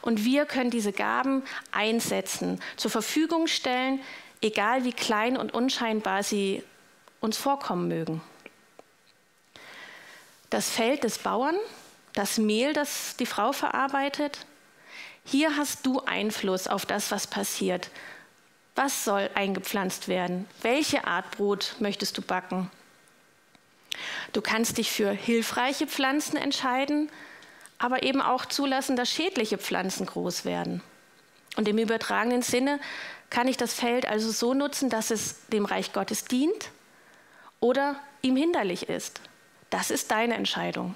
Und 0.00 0.24
wir 0.24 0.46
können 0.46 0.70
diese 0.70 0.92
Gaben 0.92 1.42
einsetzen, 1.70 2.60
zur 2.76 2.90
Verfügung 2.90 3.46
stellen, 3.46 4.00
egal 4.40 4.84
wie 4.84 4.92
klein 4.92 5.36
und 5.36 5.52
unscheinbar 5.52 6.22
sie 6.22 6.62
uns 7.20 7.36
vorkommen 7.36 7.88
mögen. 7.88 8.20
Das 10.50 10.70
Feld 10.70 11.04
des 11.04 11.18
Bauern, 11.18 11.56
das 12.14 12.38
Mehl, 12.38 12.72
das 12.72 13.16
die 13.16 13.26
Frau 13.26 13.52
verarbeitet, 13.52 14.46
hier 15.24 15.56
hast 15.56 15.84
du 15.84 16.00
Einfluss 16.00 16.68
auf 16.68 16.86
das, 16.86 17.10
was 17.10 17.26
passiert. 17.26 17.90
Was 18.74 19.04
soll 19.04 19.28
eingepflanzt 19.34 20.08
werden? 20.08 20.46
Welche 20.62 21.06
Art 21.06 21.32
Brot 21.32 21.76
möchtest 21.80 22.16
du 22.16 22.22
backen? 22.22 22.70
Du 24.32 24.40
kannst 24.40 24.78
dich 24.78 24.90
für 24.90 25.10
hilfreiche 25.10 25.86
Pflanzen 25.86 26.36
entscheiden, 26.36 27.10
aber 27.78 28.04
eben 28.04 28.22
auch 28.22 28.46
zulassen, 28.46 28.96
dass 28.96 29.10
schädliche 29.10 29.58
Pflanzen 29.58 30.06
groß 30.06 30.44
werden. 30.44 30.82
Und 31.56 31.68
im 31.68 31.76
übertragenen 31.76 32.42
Sinne 32.42 32.80
kann 33.28 33.48
ich 33.48 33.56
das 33.56 33.74
Feld 33.74 34.06
also 34.06 34.30
so 34.30 34.54
nutzen, 34.54 34.88
dass 34.88 35.10
es 35.10 35.46
dem 35.48 35.64
Reich 35.64 35.92
Gottes 35.92 36.24
dient 36.24 36.70
oder 37.60 37.96
ihm 38.22 38.36
hinderlich 38.36 38.88
ist. 38.88 39.20
Das 39.70 39.90
ist 39.90 40.10
deine 40.10 40.34
Entscheidung. 40.34 40.94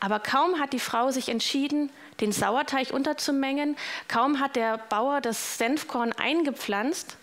Aber 0.00 0.18
kaum 0.18 0.58
hat 0.58 0.72
die 0.72 0.80
Frau 0.80 1.10
sich 1.10 1.28
entschieden, 1.28 1.90
den 2.20 2.32
Sauerteig 2.32 2.90
unterzumengen, 2.90 3.76
kaum 4.08 4.40
hat 4.40 4.56
der 4.56 4.78
Bauer 4.78 5.20
das 5.20 5.58
Senfkorn 5.58 6.12
eingepflanzt, 6.12 7.16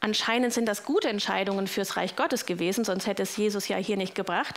anscheinend 0.00 0.52
sind 0.52 0.66
das 0.66 0.84
gute 0.84 1.08
Entscheidungen 1.08 1.66
fürs 1.66 1.96
Reich 1.96 2.16
Gottes 2.16 2.46
gewesen, 2.46 2.84
sonst 2.84 3.06
hätte 3.06 3.22
es 3.22 3.36
Jesus 3.36 3.68
ja 3.68 3.76
hier 3.76 3.96
nicht 3.96 4.14
gebracht, 4.14 4.54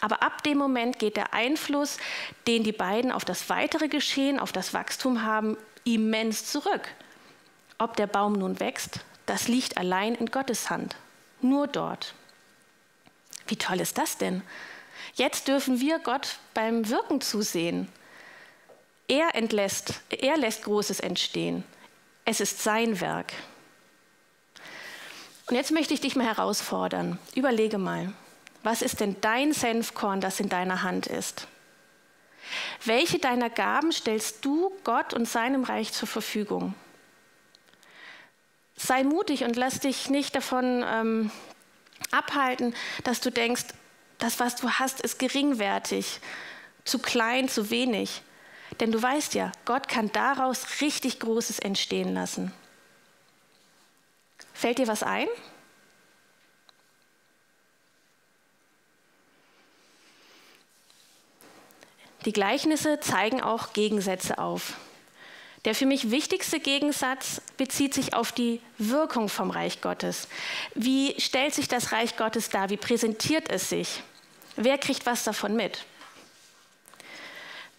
aber 0.00 0.22
ab 0.22 0.42
dem 0.44 0.58
Moment 0.58 0.98
geht 0.98 1.16
der 1.16 1.34
Einfluss, 1.34 1.98
den 2.46 2.62
die 2.62 2.72
beiden 2.72 3.10
auf 3.10 3.24
das 3.24 3.50
weitere 3.50 3.88
Geschehen, 3.88 4.38
auf 4.38 4.52
das 4.52 4.72
Wachstum 4.72 5.24
haben, 5.24 5.56
immens 5.84 6.46
zurück. 6.46 6.88
Ob 7.78 7.96
der 7.96 8.06
Baum 8.06 8.34
nun 8.34 8.60
wächst, 8.60 9.00
das 9.26 9.48
liegt 9.48 9.76
allein 9.76 10.14
in 10.14 10.26
Gottes 10.26 10.70
Hand 10.70 10.96
nur 11.42 11.66
dort. 11.66 12.14
Wie 13.46 13.56
toll 13.56 13.80
ist 13.80 13.98
das 13.98 14.16
denn? 14.16 14.42
Jetzt 15.14 15.48
dürfen 15.48 15.80
wir 15.80 15.98
Gott 15.98 16.38
beim 16.54 16.88
Wirken 16.88 17.20
zusehen. 17.20 17.88
Er 19.08 19.34
entlässt, 19.34 20.00
er 20.10 20.36
lässt 20.36 20.64
Großes 20.64 21.00
entstehen. 21.00 21.64
Es 22.24 22.40
ist 22.40 22.62
sein 22.62 23.00
Werk. 23.00 23.32
Und 25.48 25.56
jetzt 25.56 25.72
möchte 25.72 25.94
ich 25.94 26.00
dich 26.00 26.14
mal 26.14 26.26
herausfordern. 26.26 27.18
Überlege 27.34 27.78
mal, 27.78 28.12
was 28.62 28.82
ist 28.82 29.00
denn 29.00 29.16
dein 29.20 29.52
Senfkorn, 29.52 30.20
das 30.20 30.38
in 30.38 30.48
deiner 30.48 30.82
Hand 30.82 31.08
ist? 31.08 31.48
Welche 32.84 33.18
deiner 33.18 33.50
Gaben 33.50 33.90
stellst 33.90 34.44
du 34.44 34.72
Gott 34.84 35.12
und 35.12 35.28
seinem 35.28 35.64
Reich 35.64 35.92
zur 35.92 36.08
Verfügung? 36.08 36.74
Sei 38.80 39.04
mutig 39.04 39.44
und 39.44 39.56
lass 39.56 39.80
dich 39.80 40.08
nicht 40.08 40.34
davon 40.34 40.84
ähm, 40.86 41.30
abhalten, 42.10 42.74
dass 43.04 43.20
du 43.20 43.30
denkst, 43.30 43.64
das, 44.18 44.40
was 44.40 44.56
du 44.56 44.70
hast, 44.70 45.00
ist 45.00 45.18
geringwertig, 45.18 46.20
zu 46.84 46.98
klein, 46.98 47.48
zu 47.48 47.70
wenig. 47.70 48.22
Denn 48.78 48.92
du 48.92 49.02
weißt 49.02 49.34
ja, 49.34 49.52
Gott 49.64 49.88
kann 49.88 50.10
daraus 50.12 50.80
richtig 50.80 51.20
Großes 51.20 51.58
entstehen 51.58 52.14
lassen. 52.14 52.52
Fällt 54.54 54.78
dir 54.78 54.88
was 54.88 55.02
ein? 55.02 55.28
Die 62.26 62.32
Gleichnisse 62.32 63.00
zeigen 63.00 63.42
auch 63.42 63.72
Gegensätze 63.72 64.38
auf. 64.38 64.74
Der 65.64 65.74
für 65.74 65.86
mich 65.86 66.10
wichtigste 66.10 66.58
Gegensatz 66.58 67.42
bezieht 67.58 67.92
sich 67.92 68.14
auf 68.14 68.32
die 68.32 68.60
Wirkung 68.78 69.28
vom 69.28 69.50
Reich 69.50 69.82
Gottes. 69.82 70.28
Wie 70.74 71.14
stellt 71.20 71.54
sich 71.54 71.68
das 71.68 71.92
Reich 71.92 72.16
Gottes 72.16 72.48
dar? 72.48 72.70
Wie 72.70 72.78
präsentiert 72.78 73.50
es 73.50 73.68
sich? 73.68 74.02
Wer 74.56 74.78
kriegt 74.78 75.04
was 75.04 75.24
davon 75.24 75.54
mit? 75.56 75.84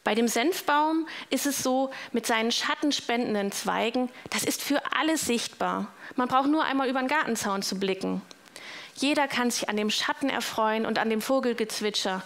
Bei 0.04 0.16
dem 0.16 0.28
Senfbaum 0.28 1.08
ist 1.30 1.46
es 1.46 1.62
so, 1.62 1.92
mit 2.12 2.26
seinen 2.26 2.52
schattenspendenden 2.52 3.52
Zweigen, 3.52 4.10
das 4.32 4.44
ist 4.44 4.62
für 4.62 4.82
alle 4.96 5.18
sichtbar. 5.18 5.88
Man 6.16 6.28
braucht 6.28 6.50
nur 6.50 6.64
einmal 6.64 6.90
über 6.90 7.00
den 7.00 7.08
Gartenzaun 7.08 7.62
zu 7.62 7.80
blicken. 7.80 8.22
Jeder 8.96 9.28
kann 9.28 9.52
sich 9.52 9.70
an 9.70 9.78
dem 9.78 9.90
Schatten 9.90 10.30
erfreuen 10.30 10.86
und 10.86 10.98
an 10.98 11.10
dem 11.10 11.22
Vogelgezwitscher 11.22 12.24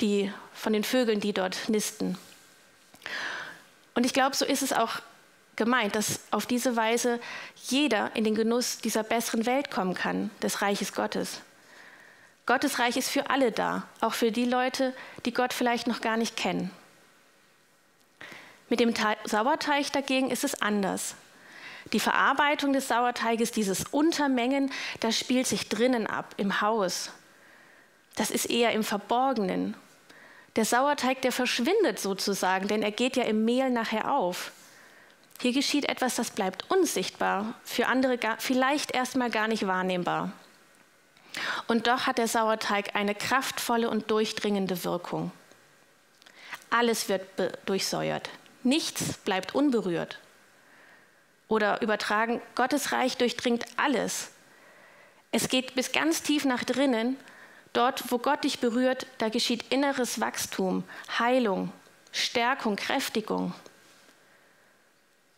die, 0.00 0.32
von 0.54 0.72
den 0.72 0.84
Vögeln, 0.84 1.20
die 1.20 1.32
dort 1.32 1.68
nisten. 1.68 2.18
Und 3.94 4.06
ich 4.06 4.12
glaube, 4.12 4.36
so 4.36 4.44
ist 4.44 4.62
es 4.62 4.72
auch 4.72 5.00
gemeint, 5.56 5.94
dass 5.94 6.20
auf 6.30 6.46
diese 6.46 6.76
Weise 6.76 7.20
jeder 7.68 8.14
in 8.14 8.24
den 8.24 8.34
Genuss 8.34 8.78
dieser 8.78 9.02
besseren 9.02 9.46
Welt 9.46 9.70
kommen 9.70 9.94
kann, 9.94 10.30
des 10.42 10.62
Reiches 10.62 10.94
Gottes. 10.94 11.40
Gottes 12.46 12.78
Reich 12.78 12.96
ist 12.96 13.10
für 13.10 13.30
alle 13.30 13.52
da, 13.52 13.86
auch 14.00 14.14
für 14.14 14.32
die 14.32 14.46
Leute, 14.46 14.94
die 15.24 15.32
Gott 15.32 15.52
vielleicht 15.52 15.86
noch 15.86 16.00
gar 16.00 16.16
nicht 16.16 16.36
kennen. 16.36 16.70
Mit 18.68 18.80
dem 18.80 18.94
Sauerteig 19.24 19.92
dagegen 19.92 20.30
ist 20.30 20.44
es 20.44 20.62
anders. 20.62 21.14
Die 21.92 22.00
Verarbeitung 22.00 22.72
des 22.72 22.88
Sauerteiges, 22.88 23.50
dieses 23.52 23.84
Untermengen, 23.84 24.72
das 25.00 25.18
spielt 25.18 25.46
sich 25.46 25.68
drinnen 25.68 26.06
ab, 26.06 26.34
im 26.36 26.60
Haus. 26.60 27.10
Das 28.16 28.30
ist 28.30 28.46
eher 28.46 28.72
im 28.72 28.84
Verborgenen. 28.84 29.74
Der 30.56 30.64
Sauerteig, 30.64 31.22
der 31.22 31.32
verschwindet 31.32 31.98
sozusagen, 31.98 32.68
denn 32.68 32.82
er 32.82 32.90
geht 32.90 33.16
ja 33.16 33.24
im 33.24 33.44
Mehl 33.44 33.70
nachher 33.70 34.12
auf. 34.12 34.52
Hier 35.40 35.52
geschieht 35.52 35.88
etwas, 35.88 36.16
das 36.16 36.30
bleibt 36.30 36.70
unsichtbar, 36.70 37.54
für 37.64 37.86
andere 37.86 38.18
gar, 38.18 38.38
vielleicht 38.38 38.90
erstmal 38.90 39.30
gar 39.30 39.48
nicht 39.48 39.66
wahrnehmbar. 39.66 40.32
Und 41.66 41.86
doch 41.86 42.06
hat 42.06 42.18
der 42.18 42.28
Sauerteig 42.28 42.94
eine 42.94 43.14
kraftvolle 43.14 43.88
und 43.88 44.10
durchdringende 44.10 44.84
Wirkung. 44.84 45.30
Alles 46.68 47.08
wird 47.08 47.26
durchsäuert. 47.66 48.28
Nichts 48.62 49.18
bleibt 49.18 49.54
unberührt. 49.54 50.18
Oder 51.48 51.80
übertragen, 51.82 52.40
Gottes 52.54 52.92
Reich 52.92 53.16
durchdringt 53.16 53.64
alles. 53.76 54.30
Es 55.32 55.48
geht 55.48 55.74
bis 55.74 55.92
ganz 55.92 56.22
tief 56.22 56.44
nach 56.44 56.64
drinnen. 56.64 57.16
Dort, 57.72 58.10
wo 58.10 58.18
Gott 58.18 58.44
dich 58.44 58.58
berührt, 58.58 59.06
da 59.18 59.28
geschieht 59.28 59.72
inneres 59.72 60.20
Wachstum, 60.20 60.84
Heilung, 61.18 61.72
Stärkung, 62.12 62.76
Kräftigung. 62.76 63.54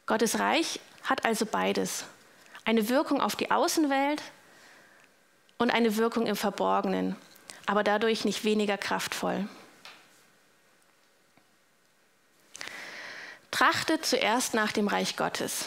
Gottes 0.07 0.39
Reich 0.39 0.81
hat 1.05 1.25
also 1.25 1.45
beides. 1.45 2.05
Eine 2.65 2.89
Wirkung 2.89 3.21
auf 3.21 3.37
die 3.37 3.51
Außenwelt 3.51 4.23
und 5.59 5.71
eine 5.71 5.97
Wirkung 5.97 6.27
im 6.27 6.37
Verborgenen, 6.37 7.17
aber 7.67 7.85
dadurch 7.85 8.25
nicht 8.25 8.45
weniger 8.45 8.79
kraftvoll. 8.79 9.49
Trachtet 13.51 14.07
zuerst 14.07 14.55
nach 14.55 14.73
dem 14.73 14.89
Reich 14.89 15.17
Gottes. 15.17 15.67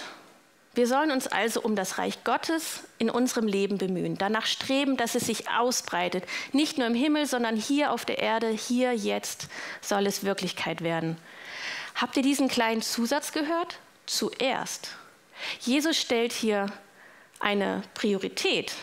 Wir 0.76 0.88
sollen 0.88 1.12
uns 1.12 1.28
also 1.28 1.62
um 1.62 1.78
das 1.78 1.98
Reich 1.98 2.26
Gottes 2.26 2.82
in 2.98 3.10
unserem 3.10 3.48
Leben 3.48 3.78
bemühen, 3.78 4.18
danach 4.18 4.46
streben, 4.46 4.98
dass 4.98 5.16
es 5.16 5.26
sich 5.26 5.50
ausbreitet, 5.50 6.26
nicht 6.52 6.78
nur 6.78 6.86
im 6.88 6.94
Himmel, 6.94 7.26
sondern 7.28 7.56
hier 7.56 7.92
auf 7.92 8.04
der 8.04 8.20
Erde, 8.20 8.50
hier 8.50 8.94
jetzt 8.94 9.48
soll 9.82 10.06
es 10.06 10.26
Wirklichkeit 10.26 10.82
werden. 10.82 11.18
Habt 11.96 12.18
ihr 12.18 12.24
diesen 12.24 12.50
kleinen 12.50 12.82
Zusatz 12.82 13.32
gehört? 13.32 13.80
Zuerst. 14.06 14.90
Jesus 15.62 15.98
stellt 15.98 16.34
hier 16.34 16.68
eine 17.40 17.82
Priorität, 17.94 18.74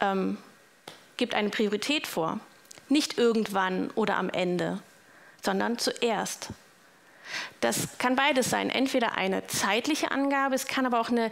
ähm, 0.00 0.36
gibt 1.16 1.34
eine 1.34 1.48
Priorität 1.48 2.06
vor. 2.06 2.40
Nicht 2.90 3.16
irgendwann 3.16 3.90
oder 3.92 4.16
am 4.16 4.28
Ende, 4.28 4.80
sondern 5.42 5.78
zuerst. 5.78 6.48
Das 7.60 7.98
kann 7.98 8.16
beides 8.16 8.50
sein. 8.50 8.70
Entweder 8.70 9.16
eine 9.16 9.46
zeitliche 9.46 10.10
Angabe, 10.10 10.54
es 10.54 10.66
kann 10.66 10.86
aber 10.86 11.00
auch 11.00 11.10
eine 11.10 11.30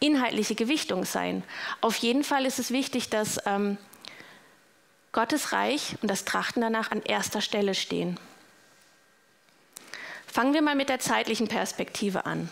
inhaltliche 0.00 0.54
Gewichtung 0.54 1.04
sein. 1.04 1.42
Auf 1.80 1.96
jeden 1.96 2.24
Fall 2.24 2.46
ist 2.46 2.58
es 2.58 2.70
wichtig, 2.70 3.10
dass 3.10 3.38
ähm, 3.46 3.78
Gottes 5.12 5.52
Reich 5.52 5.96
und 6.02 6.10
das 6.10 6.24
Trachten 6.24 6.60
danach 6.60 6.90
an 6.90 7.02
erster 7.02 7.40
Stelle 7.40 7.74
stehen. 7.74 8.18
Fangen 10.26 10.54
wir 10.54 10.62
mal 10.62 10.76
mit 10.76 10.88
der 10.88 11.00
zeitlichen 11.00 11.48
Perspektive 11.48 12.26
an. 12.26 12.48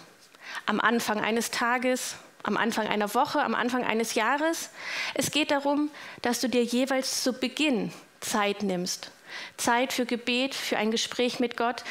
Am 0.64 0.80
Anfang 0.80 1.20
eines 1.20 1.50
Tages, 1.50 2.16
am 2.42 2.56
Anfang 2.56 2.86
einer 2.86 3.12
Woche, 3.14 3.42
am 3.42 3.54
Anfang 3.54 3.84
eines 3.84 4.14
Jahres. 4.14 4.70
Es 5.14 5.30
geht 5.30 5.50
darum, 5.50 5.90
dass 6.22 6.40
du 6.40 6.48
dir 6.48 6.64
jeweils 6.64 7.22
zu 7.22 7.32
Beginn 7.32 7.92
Zeit 8.20 8.62
nimmst. 8.62 9.10
Zeit 9.56 9.92
für 9.92 10.06
Gebet, 10.06 10.54
für 10.54 10.78
ein 10.78 10.90
Gespräch 10.90 11.40
mit 11.40 11.56
Gott, 11.56 11.84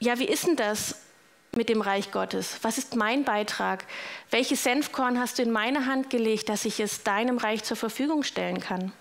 ja, 0.00 0.18
wie 0.18 0.26
ist 0.26 0.46
denn 0.46 0.56
das 0.56 0.96
mit 1.52 1.68
dem 1.68 1.80
Reich 1.80 2.10
Gottes? 2.10 2.58
Was 2.62 2.78
ist 2.78 2.96
mein 2.96 3.24
Beitrag? 3.24 3.84
Welches 4.30 4.64
Senfkorn 4.64 5.20
hast 5.20 5.38
du 5.38 5.42
in 5.42 5.50
meine 5.50 5.86
Hand 5.86 6.10
gelegt, 6.10 6.48
dass 6.48 6.64
ich 6.64 6.80
es 6.80 7.02
deinem 7.02 7.38
Reich 7.38 7.62
zur 7.62 7.76
Verfügung 7.76 8.22
stellen 8.22 8.60
kann? 8.60 8.92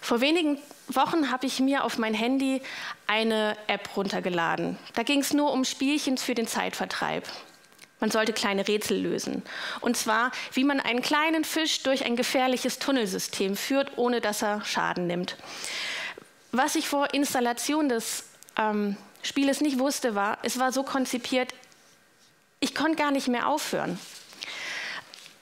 Vor 0.00 0.20
wenigen 0.20 0.58
Wochen 0.88 1.30
habe 1.30 1.46
ich 1.46 1.60
mir 1.60 1.84
auf 1.84 1.96
mein 1.96 2.12
Handy 2.12 2.60
eine 3.06 3.56
App 3.68 3.96
runtergeladen. 3.96 4.76
Da 4.94 5.04
ging 5.04 5.20
es 5.20 5.32
nur 5.32 5.52
um 5.52 5.64
Spielchen 5.64 6.18
für 6.18 6.34
den 6.34 6.48
Zeitvertreib. 6.48 7.24
Man 8.00 8.10
sollte 8.10 8.32
kleine 8.32 8.66
Rätsel 8.66 8.98
lösen. 9.00 9.44
Und 9.80 9.96
zwar, 9.96 10.32
wie 10.54 10.64
man 10.64 10.80
einen 10.80 11.02
kleinen 11.02 11.44
Fisch 11.44 11.84
durch 11.84 12.04
ein 12.04 12.16
gefährliches 12.16 12.80
Tunnelsystem 12.80 13.56
führt, 13.56 13.96
ohne 13.96 14.20
dass 14.20 14.42
er 14.42 14.64
Schaden 14.64 15.06
nimmt. 15.06 15.36
Was 16.50 16.74
ich 16.74 16.88
vor 16.88 17.14
Installation 17.14 17.88
des 17.88 18.24
ähm, 18.56 18.96
Spieles 19.22 19.60
nicht 19.60 19.78
wusste, 19.78 20.14
war, 20.14 20.38
es 20.42 20.58
war 20.58 20.72
so 20.72 20.82
konzipiert, 20.82 21.54
ich 22.60 22.74
konnte 22.74 22.96
gar 22.96 23.10
nicht 23.10 23.28
mehr 23.28 23.48
aufhören. 23.48 23.98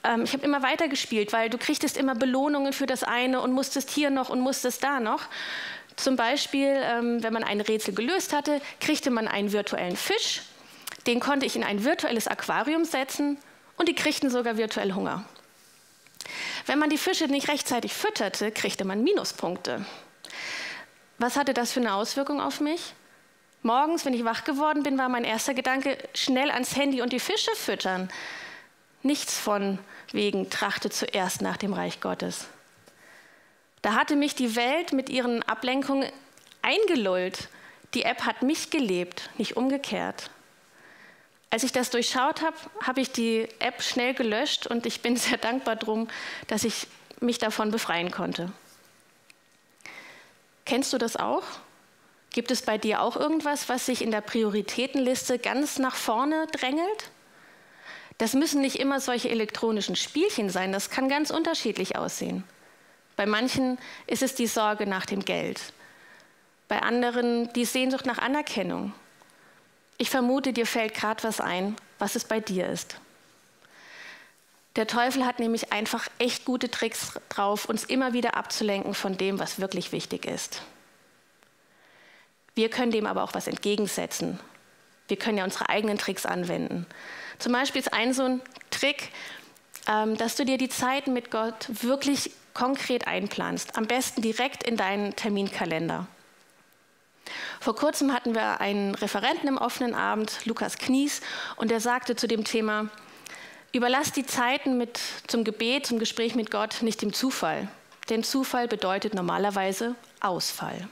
Ähm, 0.03 0.23
ich 0.23 0.33
habe 0.33 0.43
immer 0.43 0.63
weiter 0.63 0.87
gespielt, 0.87 1.33
weil 1.33 1.49
du 1.49 1.57
kriegtest 1.57 1.97
immer 1.97 2.15
Belohnungen 2.15 2.73
für 2.73 2.85
das 2.85 3.03
eine 3.03 3.41
und 3.41 3.53
musstest 3.53 3.89
hier 3.89 4.09
noch 4.09 4.29
und 4.29 4.39
musstest 4.39 4.83
da 4.83 4.99
noch. 4.99 5.23
Zum 5.95 6.15
Beispiel, 6.15 6.81
ähm, 6.83 7.21
wenn 7.21 7.33
man 7.33 7.43
ein 7.43 7.61
Rätsel 7.61 7.93
gelöst 7.93 8.33
hatte, 8.33 8.61
kriegte 8.79 9.11
man 9.11 9.27
einen 9.27 9.51
virtuellen 9.51 9.97
Fisch. 9.97 10.41
Den 11.05 11.19
konnte 11.19 11.45
ich 11.45 11.55
in 11.55 11.63
ein 11.63 11.83
virtuelles 11.83 12.27
Aquarium 12.27 12.85
setzen 12.85 13.37
und 13.77 13.87
die 13.87 13.95
kriegten 13.95 14.29
sogar 14.29 14.57
virtuell 14.57 14.93
Hunger. 14.93 15.25
Wenn 16.65 16.79
man 16.79 16.89
die 16.89 16.97
Fische 16.97 17.25
nicht 17.25 17.49
rechtzeitig 17.49 17.93
fütterte, 17.93 18.51
kriegte 18.51 18.85
man 18.85 19.03
Minuspunkte. 19.03 19.85
Was 21.17 21.35
hatte 21.35 21.53
das 21.53 21.71
für 21.71 21.79
eine 21.79 21.93
Auswirkung 21.93 22.41
auf 22.41 22.61
mich? 22.61 22.93
Morgens, 23.63 24.05
wenn 24.05 24.13
ich 24.13 24.25
wach 24.25 24.43
geworden 24.43 24.81
bin, 24.81 24.97
war 24.97 25.09
mein 25.09 25.23
erster 25.23 25.53
Gedanke, 25.53 25.97
schnell 26.15 26.49
ans 26.49 26.75
Handy 26.75 27.01
und 27.01 27.13
die 27.13 27.19
Fische 27.19 27.51
füttern. 27.55 28.09
Nichts 29.03 29.37
von 29.37 29.77
wegen 30.11 30.49
trachte 30.49 30.89
zuerst 30.89 31.41
nach 31.41 31.57
dem 31.57 31.73
Reich 31.73 32.01
Gottes. 32.01 32.47
Da 33.81 33.93
hatte 33.93 34.15
mich 34.15 34.35
die 34.35 34.55
Welt 34.55 34.93
mit 34.93 35.09
ihren 35.09 35.43
Ablenkungen 35.43 36.09
eingelullt. 36.61 37.49
Die 37.93 38.03
App 38.03 38.25
hat 38.25 38.41
mich 38.41 38.69
gelebt, 38.69 39.29
nicht 39.37 39.57
umgekehrt. 39.57 40.29
Als 41.49 41.63
ich 41.63 41.71
das 41.71 41.89
durchschaut 41.89 42.41
habe, 42.41 42.55
habe 42.81 43.01
ich 43.01 43.11
die 43.11 43.47
App 43.59 43.81
schnell 43.81 44.13
gelöscht 44.13 44.67
und 44.67 44.85
ich 44.85 45.01
bin 45.01 45.17
sehr 45.17 45.37
dankbar 45.37 45.75
drum, 45.75 46.07
dass 46.47 46.63
ich 46.63 46.87
mich 47.19 47.37
davon 47.37 47.69
befreien 47.69 48.09
konnte. 48.09 48.51
Kennst 50.65 50.93
du 50.93 50.97
das 50.97 51.15
auch? 51.17 51.43
Gibt 52.31 52.49
es 52.49 52.61
bei 52.61 52.77
dir 52.77 53.01
auch 53.01 53.17
irgendwas, 53.17 53.67
was 53.67 53.85
sich 53.85 54.01
in 54.01 54.11
der 54.11 54.21
Prioritätenliste 54.21 55.37
ganz 55.37 55.79
nach 55.79 55.95
vorne 55.95 56.47
drängelt? 56.47 57.11
Das 58.17 58.33
müssen 58.33 58.61
nicht 58.61 58.77
immer 58.77 58.99
solche 59.01 59.29
elektronischen 59.29 59.95
Spielchen 59.95 60.49
sein, 60.49 60.71
das 60.71 60.89
kann 60.89 61.09
ganz 61.09 61.29
unterschiedlich 61.29 61.97
aussehen. 61.97 62.43
Bei 63.17 63.25
manchen 63.25 63.77
ist 64.07 64.23
es 64.23 64.35
die 64.35 64.47
Sorge 64.47 64.87
nach 64.87 65.05
dem 65.05 65.25
Geld, 65.25 65.59
bei 66.67 66.81
anderen 66.81 67.51
die 67.53 67.65
Sehnsucht 67.65 68.05
nach 68.05 68.19
Anerkennung. 68.19 68.93
Ich 69.97 70.09
vermute, 70.09 70.53
dir 70.53 70.65
fällt 70.65 70.93
gerade 70.93 71.23
was 71.23 71.41
ein, 71.41 71.75
was 71.99 72.15
es 72.15 72.23
bei 72.23 72.39
dir 72.39 72.67
ist. 72.67 72.95
Der 74.77 74.87
Teufel 74.87 75.25
hat 75.25 75.39
nämlich 75.39 75.73
einfach 75.73 76.07
echt 76.17 76.45
gute 76.45 76.71
Tricks 76.71 77.19
drauf, 77.27 77.65
uns 77.65 77.83
immer 77.83 78.13
wieder 78.13 78.37
abzulenken 78.37 78.93
von 78.93 79.17
dem, 79.17 79.37
was 79.37 79.59
wirklich 79.59 79.91
wichtig 79.91 80.25
ist. 80.25 80.61
Wir 82.61 82.69
können 82.69 82.91
dem 82.91 83.07
aber 83.07 83.23
auch 83.23 83.33
was 83.33 83.47
entgegensetzen. 83.47 84.39
Wir 85.07 85.17
können 85.17 85.39
ja 85.39 85.43
unsere 85.43 85.69
eigenen 85.69 85.97
Tricks 85.97 86.27
anwenden. 86.27 86.85
Zum 87.39 87.53
Beispiel 87.53 87.81
ist 87.81 87.91
ein 87.91 88.13
so 88.13 88.21
ein 88.21 88.41
Trick, 88.69 89.09
ähm, 89.87 90.15
dass 90.15 90.35
du 90.35 90.45
dir 90.45 90.59
die 90.59 90.69
Zeiten 90.69 91.11
mit 91.11 91.31
Gott 91.31 91.65
wirklich 91.81 92.29
konkret 92.53 93.07
einplanst. 93.07 93.79
Am 93.79 93.87
besten 93.87 94.21
direkt 94.21 94.61
in 94.61 94.77
deinen 94.77 95.15
Terminkalender. 95.15 96.05
Vor 97.59 97.75
kurzem 97.75 98.13
hatten 98.13 98.35
wir 98.35 98.61
einen 98.61 98.93
Referenten 98.93 99.47
im 99.47 99.57
offenen 99.57 99.95
Abend, 99.95 100.45
Lukas 100.45 100.77
Knies, 100.77 101.21
und 101.55 101.71
der 101.71 101.79
sagte 101.79 102.15
zu 102.15 102.27
dem 102.27 102.43
Thema, 102.43 102.89
überlass 103.71 104.11
die 104.11 104.27
Zeiten 104.27 104.77
mit, 104.77 104.99
zum 105.25 105.43
Gebet, 105.45 105.87
zum 105.87 105.97
Gespräch 105.97 106.35
mit 106.35 106.51
Gott 106.51 106.83
nicht 106.83 107.01
dem 107.01 107.11
Zufall. 107.11 107.69
Denn 108.11 108.23
Zufall 108.23 108.67
bedeutet 108.67 109.15
normalerweise 109.15 109.95
Ausfall. 110.19 110.87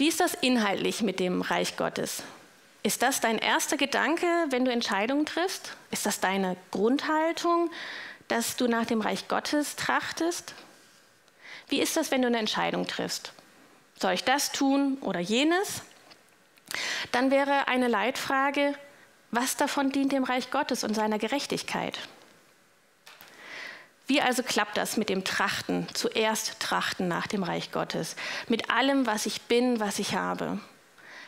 Wie 0.00 0.08
ist 0.08 0.20
das 0.20 0.32
inhaltlich 0.32 1.02
mit 1.02 1.20
dem 1.20 1.42
Reich 1.42 1.76
Gottes? 1.76 2.22
Ist 2.82 3.02
das 3.02 3.20
dein 3.20 3.36
erster 3.36 3.76
Gedanke, 3.76 4.26
wenn 4.48 4.64
du 4.64 4.72
Entscheidungen 4.72 5.26
triffst? 5.26 5.76
Ist 5.90 6.06
das 6.06 6.20
deine 6.20 6.56
Grundhaltung, 6.70 7.70
dass 8.26 8.56
du 8.56 8.66
nach 8.66 8.86
dem 8.86 9.02
Reich 9.02 9.28
Gottes 9.28 9.76
trachtest? 9.76 10.54
Wie 11.68 11.82
ist 11.82 11.98
das, 11.98 12.10
wenn 12.10 12.22
du 12.22 12.28
eine 12.28 12.38
Entscheidung 12.38 12.86
triffst? 12.86 13.34
Soll 14.00 14.14
ich 14.14 14.24
das 14.24 14.52
tun 14.52 14.96
oder 15.02 15.20
jenes? 15.20 15.82
Dann 17.12 17.30
wäre 17.30 17.68
eine 17.68 17.88
Leitfrage, 17.88 18.74
was 19.30 19.58
davon 19.58 19.92
dient 19.92 20.12
dem 20.12 20.24
Reich 20.24 20.50
Gottes 20.50 20.82
und 20.82 20.94
seiner 20.94 21.18
Gerechtigkeit? 21.18 21.98
Wie 24.10 24.20
also 24.20 24.42
klappt 24.42 24.76
das 24.76 24.96
mit 24.96 25.08
dem 25.08 25.22
Trachten, 25.22 25.86
zuerst 25.94 26.58
Trachten 26.58 27.06
nach 27.06 27.28
dem 27.28 27.44
Reich 27.44 27.70
Gottes, 27.70 28.16
mit 28.48 28.68
allem, 28.68 29.06
was 29.06 29.24
ich 29.24 29.42
bin, 29.42 29.78
was 29.78 30.00
ich 30.00 30.16
habe? 30.16 30.58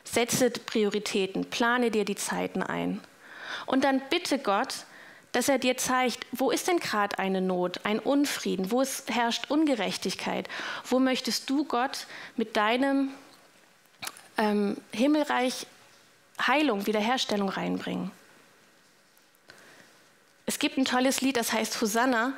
Setze 0.03 0.51
Prioritäten, 0.51 1.49
plane 1.49 1.93
dir 1.93 2.05
die 2.05 2.17
Zeiten 2.17 2.61
ein. 2.61 3.01
Und 3.67 3.85
dann 3.85 4.03
bitte 4.11 4.41
Gott, 4.41 4.75
dass 5.31 5.49
er 5.49 5.59
dir 5.59 5.77
zeigt, 5.77 6.27
wo 6.33 6.51
ist 6.51 6.67
denn 6.67 6.81
gerade 6.81 7.21
eine 7.21 7.41
Not, 7.41 7.87
ein 7.87 8.01
Unfrieden, 8.01 8.73
wo 8.73 8.81
es 8.81 9.05
herrscht 9.09 9.49
Ungerechtigkeit, 9.49 10.49
wo 10.85 10.99
möchtest 10.99 11.49
du 11.51 11.65
Gott 11.65 12.09
mit 12.35 12.57
deinem 12.57 13.11
ähm, 14.39 14.77
Himmelreich 14.91 15.69
Heilung, 16.45 16.89
Wiederherstellung 16.89 17.49
reinbringen. 17.49 18.11
Es 20.47 20.59
gibt 20.59 20.79
ein 20.79 20.85
tolles 20.85 21.21
Lied, 21.21 21.37
das 21.37 21.53
heißt 21.53 21.81
Hosanna, 21.81 22.33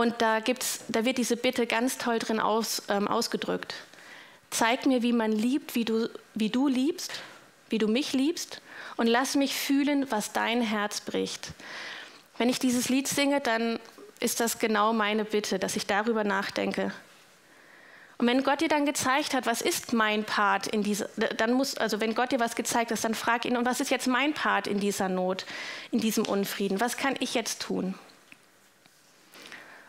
und 0.00 0.22
da, 0.22 0.40
gibt's, 0.40 0.80
da 0.88 1.04
wird 1.04 1.18
diese 1.18 1.36
Bitte 1.36 1.66
ganz 1.66 1.98
toll 1.98 2.18
drin 2.18 2.40
aus, 2.40 2.82
ähm, 2.88 3.06
ausgedrückt. 3.06 3.74
Zeig 4.48 4.86
mir, 4.86 5.02
wie 5.02 5.12
man 5.12 5.30
liebt, 5.30 5.74
wie 5.74 5.84
du, 5.84 6.08
wie 6.34 6.48
du 6.48 6.68
liebst, 6.68 7.12
wie 7.68 7.76
du 7.76 7.86
mich 7.86 8.14
liebst, 8.14 8.62
und 8.96 9.06
lass 9.06 9.34
mich 9.34 9.54
fühlen, 9.54 10.10
was 10.10 10.32
dein 10.32 10.62
Herz 10.62 11.02
bricht. 11.02 11.48
Wenn 12.38 12.48
ich 12.48 12.58
dieses 12.58 12.88
Lied 12.88 13.08
singe, 13.08 13.40
dann 13.40 13.78
ist 14.20 14.40
das 14.40 14.58
genau 14.58 14.94
meine 14.94 15.26
Bitte, 15.26 15.58
dass 15.58 15.76
ich 15.76 15.86
darüber 15.86 16.24
nachdenke. 16.24 16.92
Und 18.16 18.26
wenn 18.26 18.42
Gott 18.42 18.62
dir 18.62 18.68
dann 18.68 18.86
gezeigt 18.86 19.34
hat, 19.34 19.44
was 19.44 19.60
ist 19.60 19.92
mein 19.92 20.24
Part 20.24 20.66
in 20.66 20.82
dieser, 20.82 21.08
dann 21.36 21.52
muss, 21.52 21.76
also 21.76 22.00
wenn 22.00 22.14
Gott 22.14 22.32
dir 22.32 22.40
was 22.40 22.56
gezeigt 22.56 22.90
hat, 22.90 23.04
dann 23.04 23.14
frag 23.14 23.44
ihn, 23.44 23.56
und 23.56 23.66
was 23.66 23.80
ist 23.80 23.90
jetzt 23.90 24.06
mein 24.06 24.32
Part 24.32 24.66
in 24.66 24.80
dieser 24.80 25.10
Not, 25.10 25.44
in 25.90 26.00
diesem 26.00 26.24
Unfrieden? 26.26 26.80
Was 26.80 26.96
kann 26.96 27.16
ich 27.20 27.34
jetzt 27.34 27.60
tun? 27.60 27.94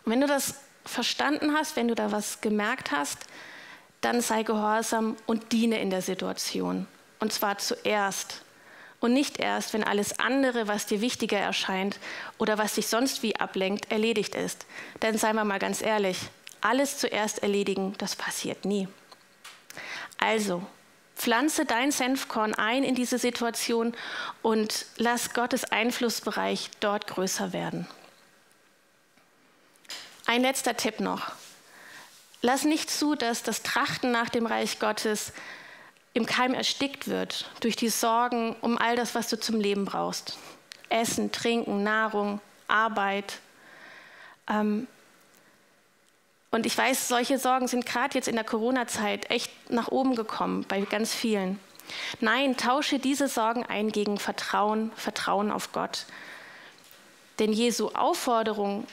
Und 0.06 0.12
wenn 0.12 0.22
du 0.22 0.28
das 0.28 0.56
verstanden 0.86 1.54
hast, 1.54 1.76
wenn 1.76 1.88
du 1.88 1.96
da 1.96 2.12
was 2.12 2.42
gemerkt 2.42 2.92
hast, 2.92 3.20
dann 4.02 4.22
sei 4.22 4.44
gehorsam 4.44 5.16
und 5.28 5.52
diene 5.52 5.80
in 5.80 5.90
der 5.90 6.02
Situation. 6.02 6.88
Und 7.20 7.32
zwar 7.32 7.60
zuerst 7.60 8.42
und 9.00 9.14
nicht 9.14 9.40
erst, 9.40 9.74
wenn 9.74 9.84
alles 9.84 10.20
andere, 10.20 10.68
was 10.68 10.86
dir 10.86 11.02
wichtiger 11.02 11.38
erscheint 11.38 12.00
oder 12.38 12.58
was 12.58 12.76
dich 12.76 12.88
sonst 12.88 13.24
wie 13.24 13.36
ablenkt, 13.36 13.92
erledigt 13.92 14.36
ist. 14.36 14.66
Denn 15.02 15.18
seien 15.18 15.36
wir 15.36 15.44
mal 15.44 15.60
ganz 15.60 15.82
ehrlich, 15.82 16.18
alles 16.62 16.98
zuerst 16.98 17.44
erledigen, 17.44 17.96
das 17.98 18.16
passiert 18.16 18.66
nie. 18.66 18.88
Also, 20.20 20.62
pflanze 21.16 21.66
dein 21.66 21.92
Senfkorn 21.92 22.54
ein 22.54 22.84
in 22.84 22.96
diese 22.96 23.18
Situation 23.18 23.94
und 24.44 24.86
lass 24.98 25.34
Gottes 25.34 25.66
Einflussbereich 25.66 26.70
dort 26.80 27.08
größer 27.08 27.54
werden. 27.54 27.88
Ein 30.32 30.44
letzter 30.44 30.78
Tipp 30.78 31.02
noch. 31.02 31.34
Lass 32.41 32.63
nicht 32.63 32.89
zu, 32.89 33.15
dass 33.15 33.44
das 33.44 33.63
Trachten 33.63 34.12
nach 34.12 34.30
dem 34.30 34.46
Reich 34.46 34.80
Gottes 34.80 35.34
im 36.13 36.26
Keim 36.26 36.54
erstickt 36.54 37.10
wird 37.10 37.52
durch 37.60 37.76
die 37.76 37.89
Sorgen 37.89 38.56
um 38.62 38.78
all 38.78 38.96
das, 38.96 39.13
was 39.13 39.28
du 39.28 39.38
zum 39.38 39.60
Leben 39.60 39.84
brauchst. 39.84 40.38
Essen, 40.88 41.34
Trinken, 41.34 41.84
Nahrung, 41.84 42.39
Arbeit. 42.70 43.39
Ähm, 44.50 44.88
und 46.50 46.65
ich 46.65 46.78
weiß, 46.78 47.10
solche 47.10 47.38
Sorgen 47.38 47.67
sind 47.67 47.86
gerade 47.86 48.15
jetzt 48.15 48.30
in 48.30 48.36
der 48.36 48.46
Corona-Zeit 48.46 49.30
echt 49.32 49.52
nach 49.70 49.89
oben 49.89 50.15
gekommen 50.15 50.63
bei 50.65 50.80
ganz 50.80 51.13
vielen. 51.13 51.60
Nein, 52.22 52.56
tausche 52.56 53.00
diese 53.00 53.28
Sorgen 53.28 53.65
ein 53.65 53.91
gegen 53.91 54.17
Vertrauen, 54.17 54.94
Vertrauen 54.96 55.52
auf 55.52 55.74
Gott. 55.74 56.06
Denn 57.39 57.52
Jesu 57.52 57.89
Aufforderung, 57.89 58.88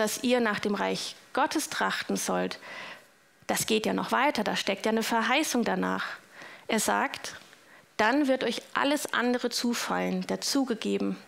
dass 0.00 0.22
ihr 0.22 0.40
nach 0.40 0.60
dem 0.60 0.74
Reich 0.74 1.14
Gottes 1.34 1.68
trachten 1.68 2.16
sollt, 2.16 2.58
das 3.46 3.66
geht 3.66 3.84
ja 3.84 3.92
noch 3.92 4.12
weiter, 4.12 4.44
da 4.44 4.56
steckt 4.56 4.86
ja 4.86 4.92
eine 4.92 5.02
Verheißung 5.02 5.62
danach. 5.62 6.06
Er 6.68 6.80
sagt, 6.80 7.34
dann 7.98 8.26
wird 8.26 8.42
euch 8.42 8.62
alles 8.72 9.12
andere 9.12 9.50
zufallen, 9.50 10.26
dazugegeben. 10.26 11.18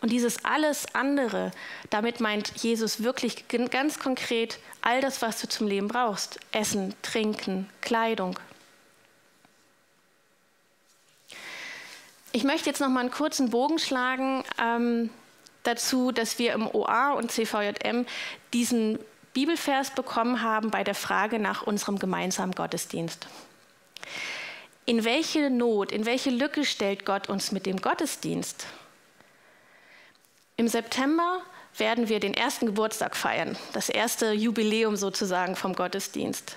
Und 0.00 0.12
dieses 0.12 0.46
alles 0.46 0.94
andere, 0.94 1.50
damit 1.90 2.20
meint 2.20 2.62
Jesus 2.62 3.02
wirklich 3.02 3.44
ganz 3.48 3.98
konkret 3.98 4.58
all 4.80 5.02
das, 5.02 5.20
was 5.20 5.38
du 5.42 5.48
zum 5.48 5.66
Leben 5.66 5.88
brauchst. 5.88 6.40
Essen, 6.52 6.94
Trinken, 7.02 7.68
Kleidung. 7.82 8.38
Ich 12.32 12.44
möchte 12.44 12.70
jetzt 12.70 12.80
noch 12.80 12.88
mal 12.88 13.00
einen 13.00 13.10
kurzen 13.10 13.50
Bogen 13.50 13.78
schlagen 13.78 14.42
ähm, 14.58 15.10
dazu, 15.62 16.12
dass 16.12 16.38
wir 16.38 16.52
im 16.52 16.66
OA 16.66 17.12
und 17.12 17.30
CVJM 17.30 18.06
diesen 18.52 18.98
Bibelvers 19.32 19.90
bekommen 19.90 20.42
haben 20.42 20.70
bei 20.70 20.84
der 20.84 20.94
Frage 20.94 21.38
nach 21.38 21.62
unserem 21.62 21.98
gemeinsamen 21.98 22.52
Gottesdienst. 22.52 23.26
In 24.86 25.04
welche 25.04 25.50
Not, 25.50 25.92
in 25.92 26.04
welche 26.04 26.30
Lücke 26.30 26.64
stellt 26.64 27.06
Gott 27.06 27.28
uns 27.28 27.52
mit 27.52 27.66
dem 27.66 27.80
Gottesdienst? 27.80 28.66
Im 30.56 30.66
September 30.66 31.42
werden 31.76 32.08
wir 32.08 32.18
den 32.18 32.34
ersten 32.34 32.66
Geburtstag 32.66 33.16
feiern, 33.16 33.56
das 33.72 33.88
erste 33.88 34.32
Jubiläum 34.32 34.96
sozusagen 34.96 35.54
vom 35.54 35.74
Gottesdienst. 35.74 36.56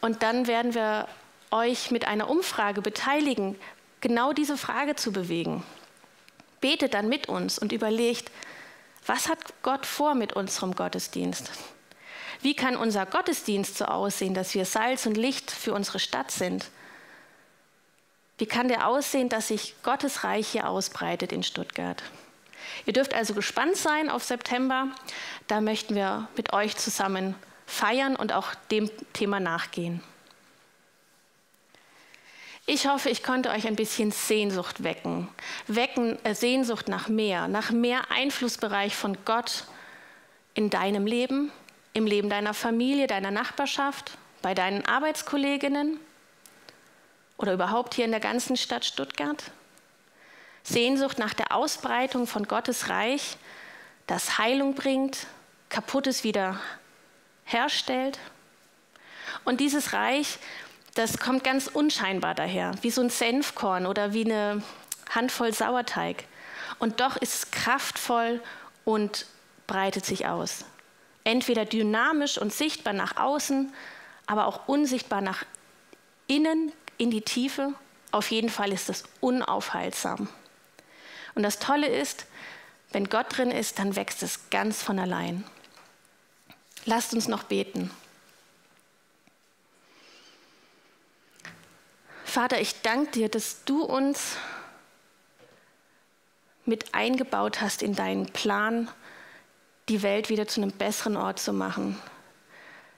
Und 0.00 0.22
dann 0.22 0.46
werden 0.46 0.74
wir 0.74 1.06
euch 1.50 1.90
mit 1.90 2.06
einer 2.06 2.30
Umfrage 2.30 2.82
beteiligen, 2.82 3.56
genau 4.00 4.32
diese 4.32 4.56
Frage 4.56 4.96
zu 4.96 5.12
bewegen. 5.12 5.62
Betet 6.64 6.94
dann 6.94 7.10
mit 7.10 7.28
uns 7.28 7.58
und 7.58 7.72
überlegt, 7.72 8.30
was 9.04 9.28
hat 9.28 9.38
Gott 9.62 9.84
vor 9.84 10.14
mit 10.14 10.32
unserem 10.32 10.74
Gottesdienst? 10.74 11.50
Wie 12.40 12.56
kann 12.56 12.74
unser 12.74 13.04
Gottesdienst 13.04 13.76
so 13.76 13.84
aussehen, 13.84 14.32
dass 14.32 14.54
wir 14.54 14.64
Salz 14.64 15.04
und 15.04 15.18
Licht 15.18 15.50
für 15.50 15.74
unsere 15.74 15.98
Stadt 15.98 16.30
sind? 16.30 16.70
Wie 18.38 18.46
kann 18.46 18.68
der 18.68 18.88
aussehen, 18.88 19.28
dass 19.28 19.48
sich 19.48 19.74
Gottes 19.82 20.24
Reich 20.24 20.48
hier 20.48 20.66
ausbreitet 20.66 21.32
in 21.32 21.42
Stuttgart? 21.42 22.02
Ihr 22.86 22.94
dürft 22.94 23.12
also 23.12 23.34
gespannt 23.34 23.76
sein 23.76 24.08
auf 24.08 24.24
September. 24.24 24.88
Da 25.48 25.60
möchten 25.60 25.94
wir 25.94 26.28
mit 26.34 26.54
euch 26.54 26.78
zusammen 26.78 27.34
feiern 27.66 28.16
und 28.16 28.32
auch 28.32 28.54
dem 28.70 28.90
Thema 29.12 29.38
nachgehen. 29.38 30.02
Ich 32.66 32.88
hoffe, 32.88 33.10
ich 33.10 33.22
konnte 33.22 33.50
euch 33.50 33.66
ein 33.66 33.76
bisschen 33.76 34.10
Sehnsucht 34.10 34.82
wecken. 34.82 35.28
Wecken, 35.66 36.18
äh, 36.24 36.34
Sehnsucht 36.34 36.88
nach 36.88 37.08
mehr, 37.08 37.46
nach 37.46 37.70
mehr 37.70 38.10
Einflussbereich 38.10 38.96
von 38.96 39.18
Gott 39.26 39.64
in 40.54 40.70
deinem 40.70 41.06
Leben, 41.06 41.52
im 41.92 42.06
Leben 42.06 42.30
deiner 42.30 42.54
Familie, 42.54 43.06
deiner 43.06 43.30
Nachbarschaft, 43.30 44.12
bei 44.40 44.54
deinen 44.54 44.86
Arbeitskolleginnen 44.86 46.00
oder 47.36 47.52
überhaupt 47.52 47.94
hier 47.94 48.06
in 48.06 48.12
der 48.12 48.20
ganzen 48.20 48.56
Stadt 48.56 48.86
Stuttgart? 48.86 49.42
Sehnsucht 50.62 51.18
nach 51.18 51.34
der 51.34 51.54
Ausbreitung 51.54 52.26
von 52.26 52.48
Gottes 52.48 52.88
Reich, 52.88 53.36
das 54.06 54.38
Heilung 54.38 54.74
bringt, 54.74 55.26
Kaputtes 55.68 56.24
wieder 56.24 56.58
herstellt. 57.44 58.18
Und 59.44 59.60
dieses 59.60 59.92
Reich, 59.92 60.38
das 60.94 61.18
kommt 61.18 61.42
ganz 61.44 61.66
unscheinbar 61.66 62.34
daher, 62.34 62.72
wie 62.82 62.90
so 62.90 63.02
ein 63.02 63.10
Senfkorn 63.10 63.86
oder 63.86 64.12
wie 64.12 64.24
eine 64.24 64.62
Handvoll 65.10 65.52
Sauerteig. 65.52 66.24
Und 66.78 67.00
doch 67.00 67.16
ist 67.16 67.34
es 67.34 67.50
kraftvoll 67.50 68.40
und 68.84 69.26
breitet 69.66 70.06
sich 70.06 70.26
aus. 70.26 70.64
Entweder 71.24 71.64
dynamisch 71.64 72.38
und 72.38 72.52
sichtbar 72.52 72.92
nach 72.92 73.16
außen, 73.16 73.72
aber 74.26 74.46
auch 74.46 74.68
unsichtbar 74.68 75.20
nach 75.20 75.44
innen 76.26 76.72
in 76.96 77.10
die 77.10 77.22
Tiefe. 77.22 77.74
Auf 78.12 78.30
jeden 78.30 78.48
Fall 78.48 78.72
ist 78.72 78.88
es 78.88 79.04
unaufhaltsam. 79.20 80.28
Und 81.34 81.42
das 81.42 81.58
Tolle 81.58 81.88
ist, 81.88 82.26
wenn 82.92 83.08
Gott 83.08 83.36
drin 83.36 83.50
ist, 83.50 83.80
dann 83.80 83.96
wächst 83.96 84.22
es 84.22 84.50
ganz 84.50 84.82
von 84.82 84.98
allein. 85.00 85.44
Lasst 86.84 87.14
uns 87.14 87.26
noch 87.26 87.42
beten. 87.44 87.90
Vater, 92.34 92.60
ich 92.60 92.82
danke 92.82 93.12
dir, 93.12 93.28
dass 93.28 93.62
du 93.64 93.84
uns 93.84 94.38
mit 96.64 96.92
eingebaut 96.92 97.60
hast 97.60 97.80
in 97.80 97.94
deinen 97.94 98.26
Plan, 98.26 98.88
die 99.88 100.02
Welt 100.02 100.30
wieder 100.30 100.48
zu 100.48 100.60
einem 100.60 100.72
besseren 100.72 101.16
Ort 101.16 101.38
zu 101.38 101.52
machen, 101.52 101.96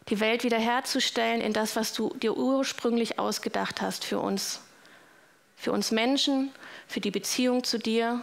die 0.09 0.21
Welt 0.21 0.43
wiederherzustellen 0.43 1.43
in 1.43 1.53
das, 1.53 1.77
was 1.77 1.93
du 1.93 2.15
dir 2.15 2.35
ursprünglich 2.35 3.19
ausgedacht 3.19 3.83
hast 3.83 4.07
für 4.07 4.21
uns. 4.21 4.63
Für 5.55 5.71
uns 5.71 5.91
Menschen, 5.91 6.51
für 6.89 7.01
die 7.01 7.11
Beziehung 7.11 7.63
zu 7.63 7.79
dir 7.79 8.23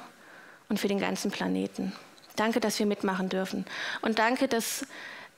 und 0.67 0.79
für 0.79 0.87
den 0.87 0.99
ganzen 0.99 1.29
Planeten. 1.29 1.93
Danke, 2.37 2.59
dass 2.59 2.79
wir 2.79 2.87
mitmachen 2.87 3.29
dürfen. 3.29 3.65
Und 4.01 4.17
danke, 4.17 4.47
dass 4.47 4.83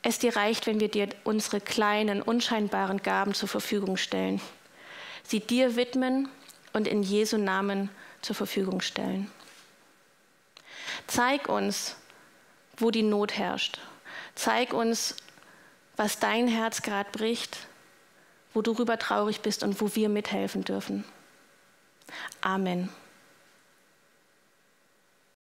es 0.04 0.20
dir 0.20 0.38
reicht, 0.38 0.68
wenn 0.68 0.80
wir 0.80 0.88
dir 0.88 1.10
unsere 1.26 1.60
kleinen, 1.60 2.22
unscheinbaren 2.22 3.04
Gaben 3.04 3.34
zur 3.34 3.50
Verfügung 3.50 3.98
stellen. 3.98 4.40
Sie 5.26 5.40
dir 5.40 5.76
widmen 5.76 6.30
und 6.74 6.88
in 6.88 7.04
Jesu 7.04 7.38
Namen 7.38 7.90
zur 8.22 8.36
Verfügung 8.36 8.82
stellen. 8.82 9.30
Zeig 11.08 11.50
uns, 11.50 11.96
wo 12.78 12.92
die 12.92 13.04
Not 13.04 13.34
herrscht 13.34 13.80
Zeig 14.36 14.74
uns, 14.74 15.16
was 15.96 16.20
dein 16.20 16.48
Herz 16.48 16.82
gerade 16.82 17.10
bricht, 17.12 17.58
wo 18.54 18.62
du 18.62 18.72
rüber 18.74 19.00
traurig 19.00 19.42
bist 19.42 19.64
und 19.64 19.80
wo 19.82 19.96
wir 19.96 20.10
mithelfen 20.10 20.64
dürfen. 20.64 21.06
Amen. 22.42 22.90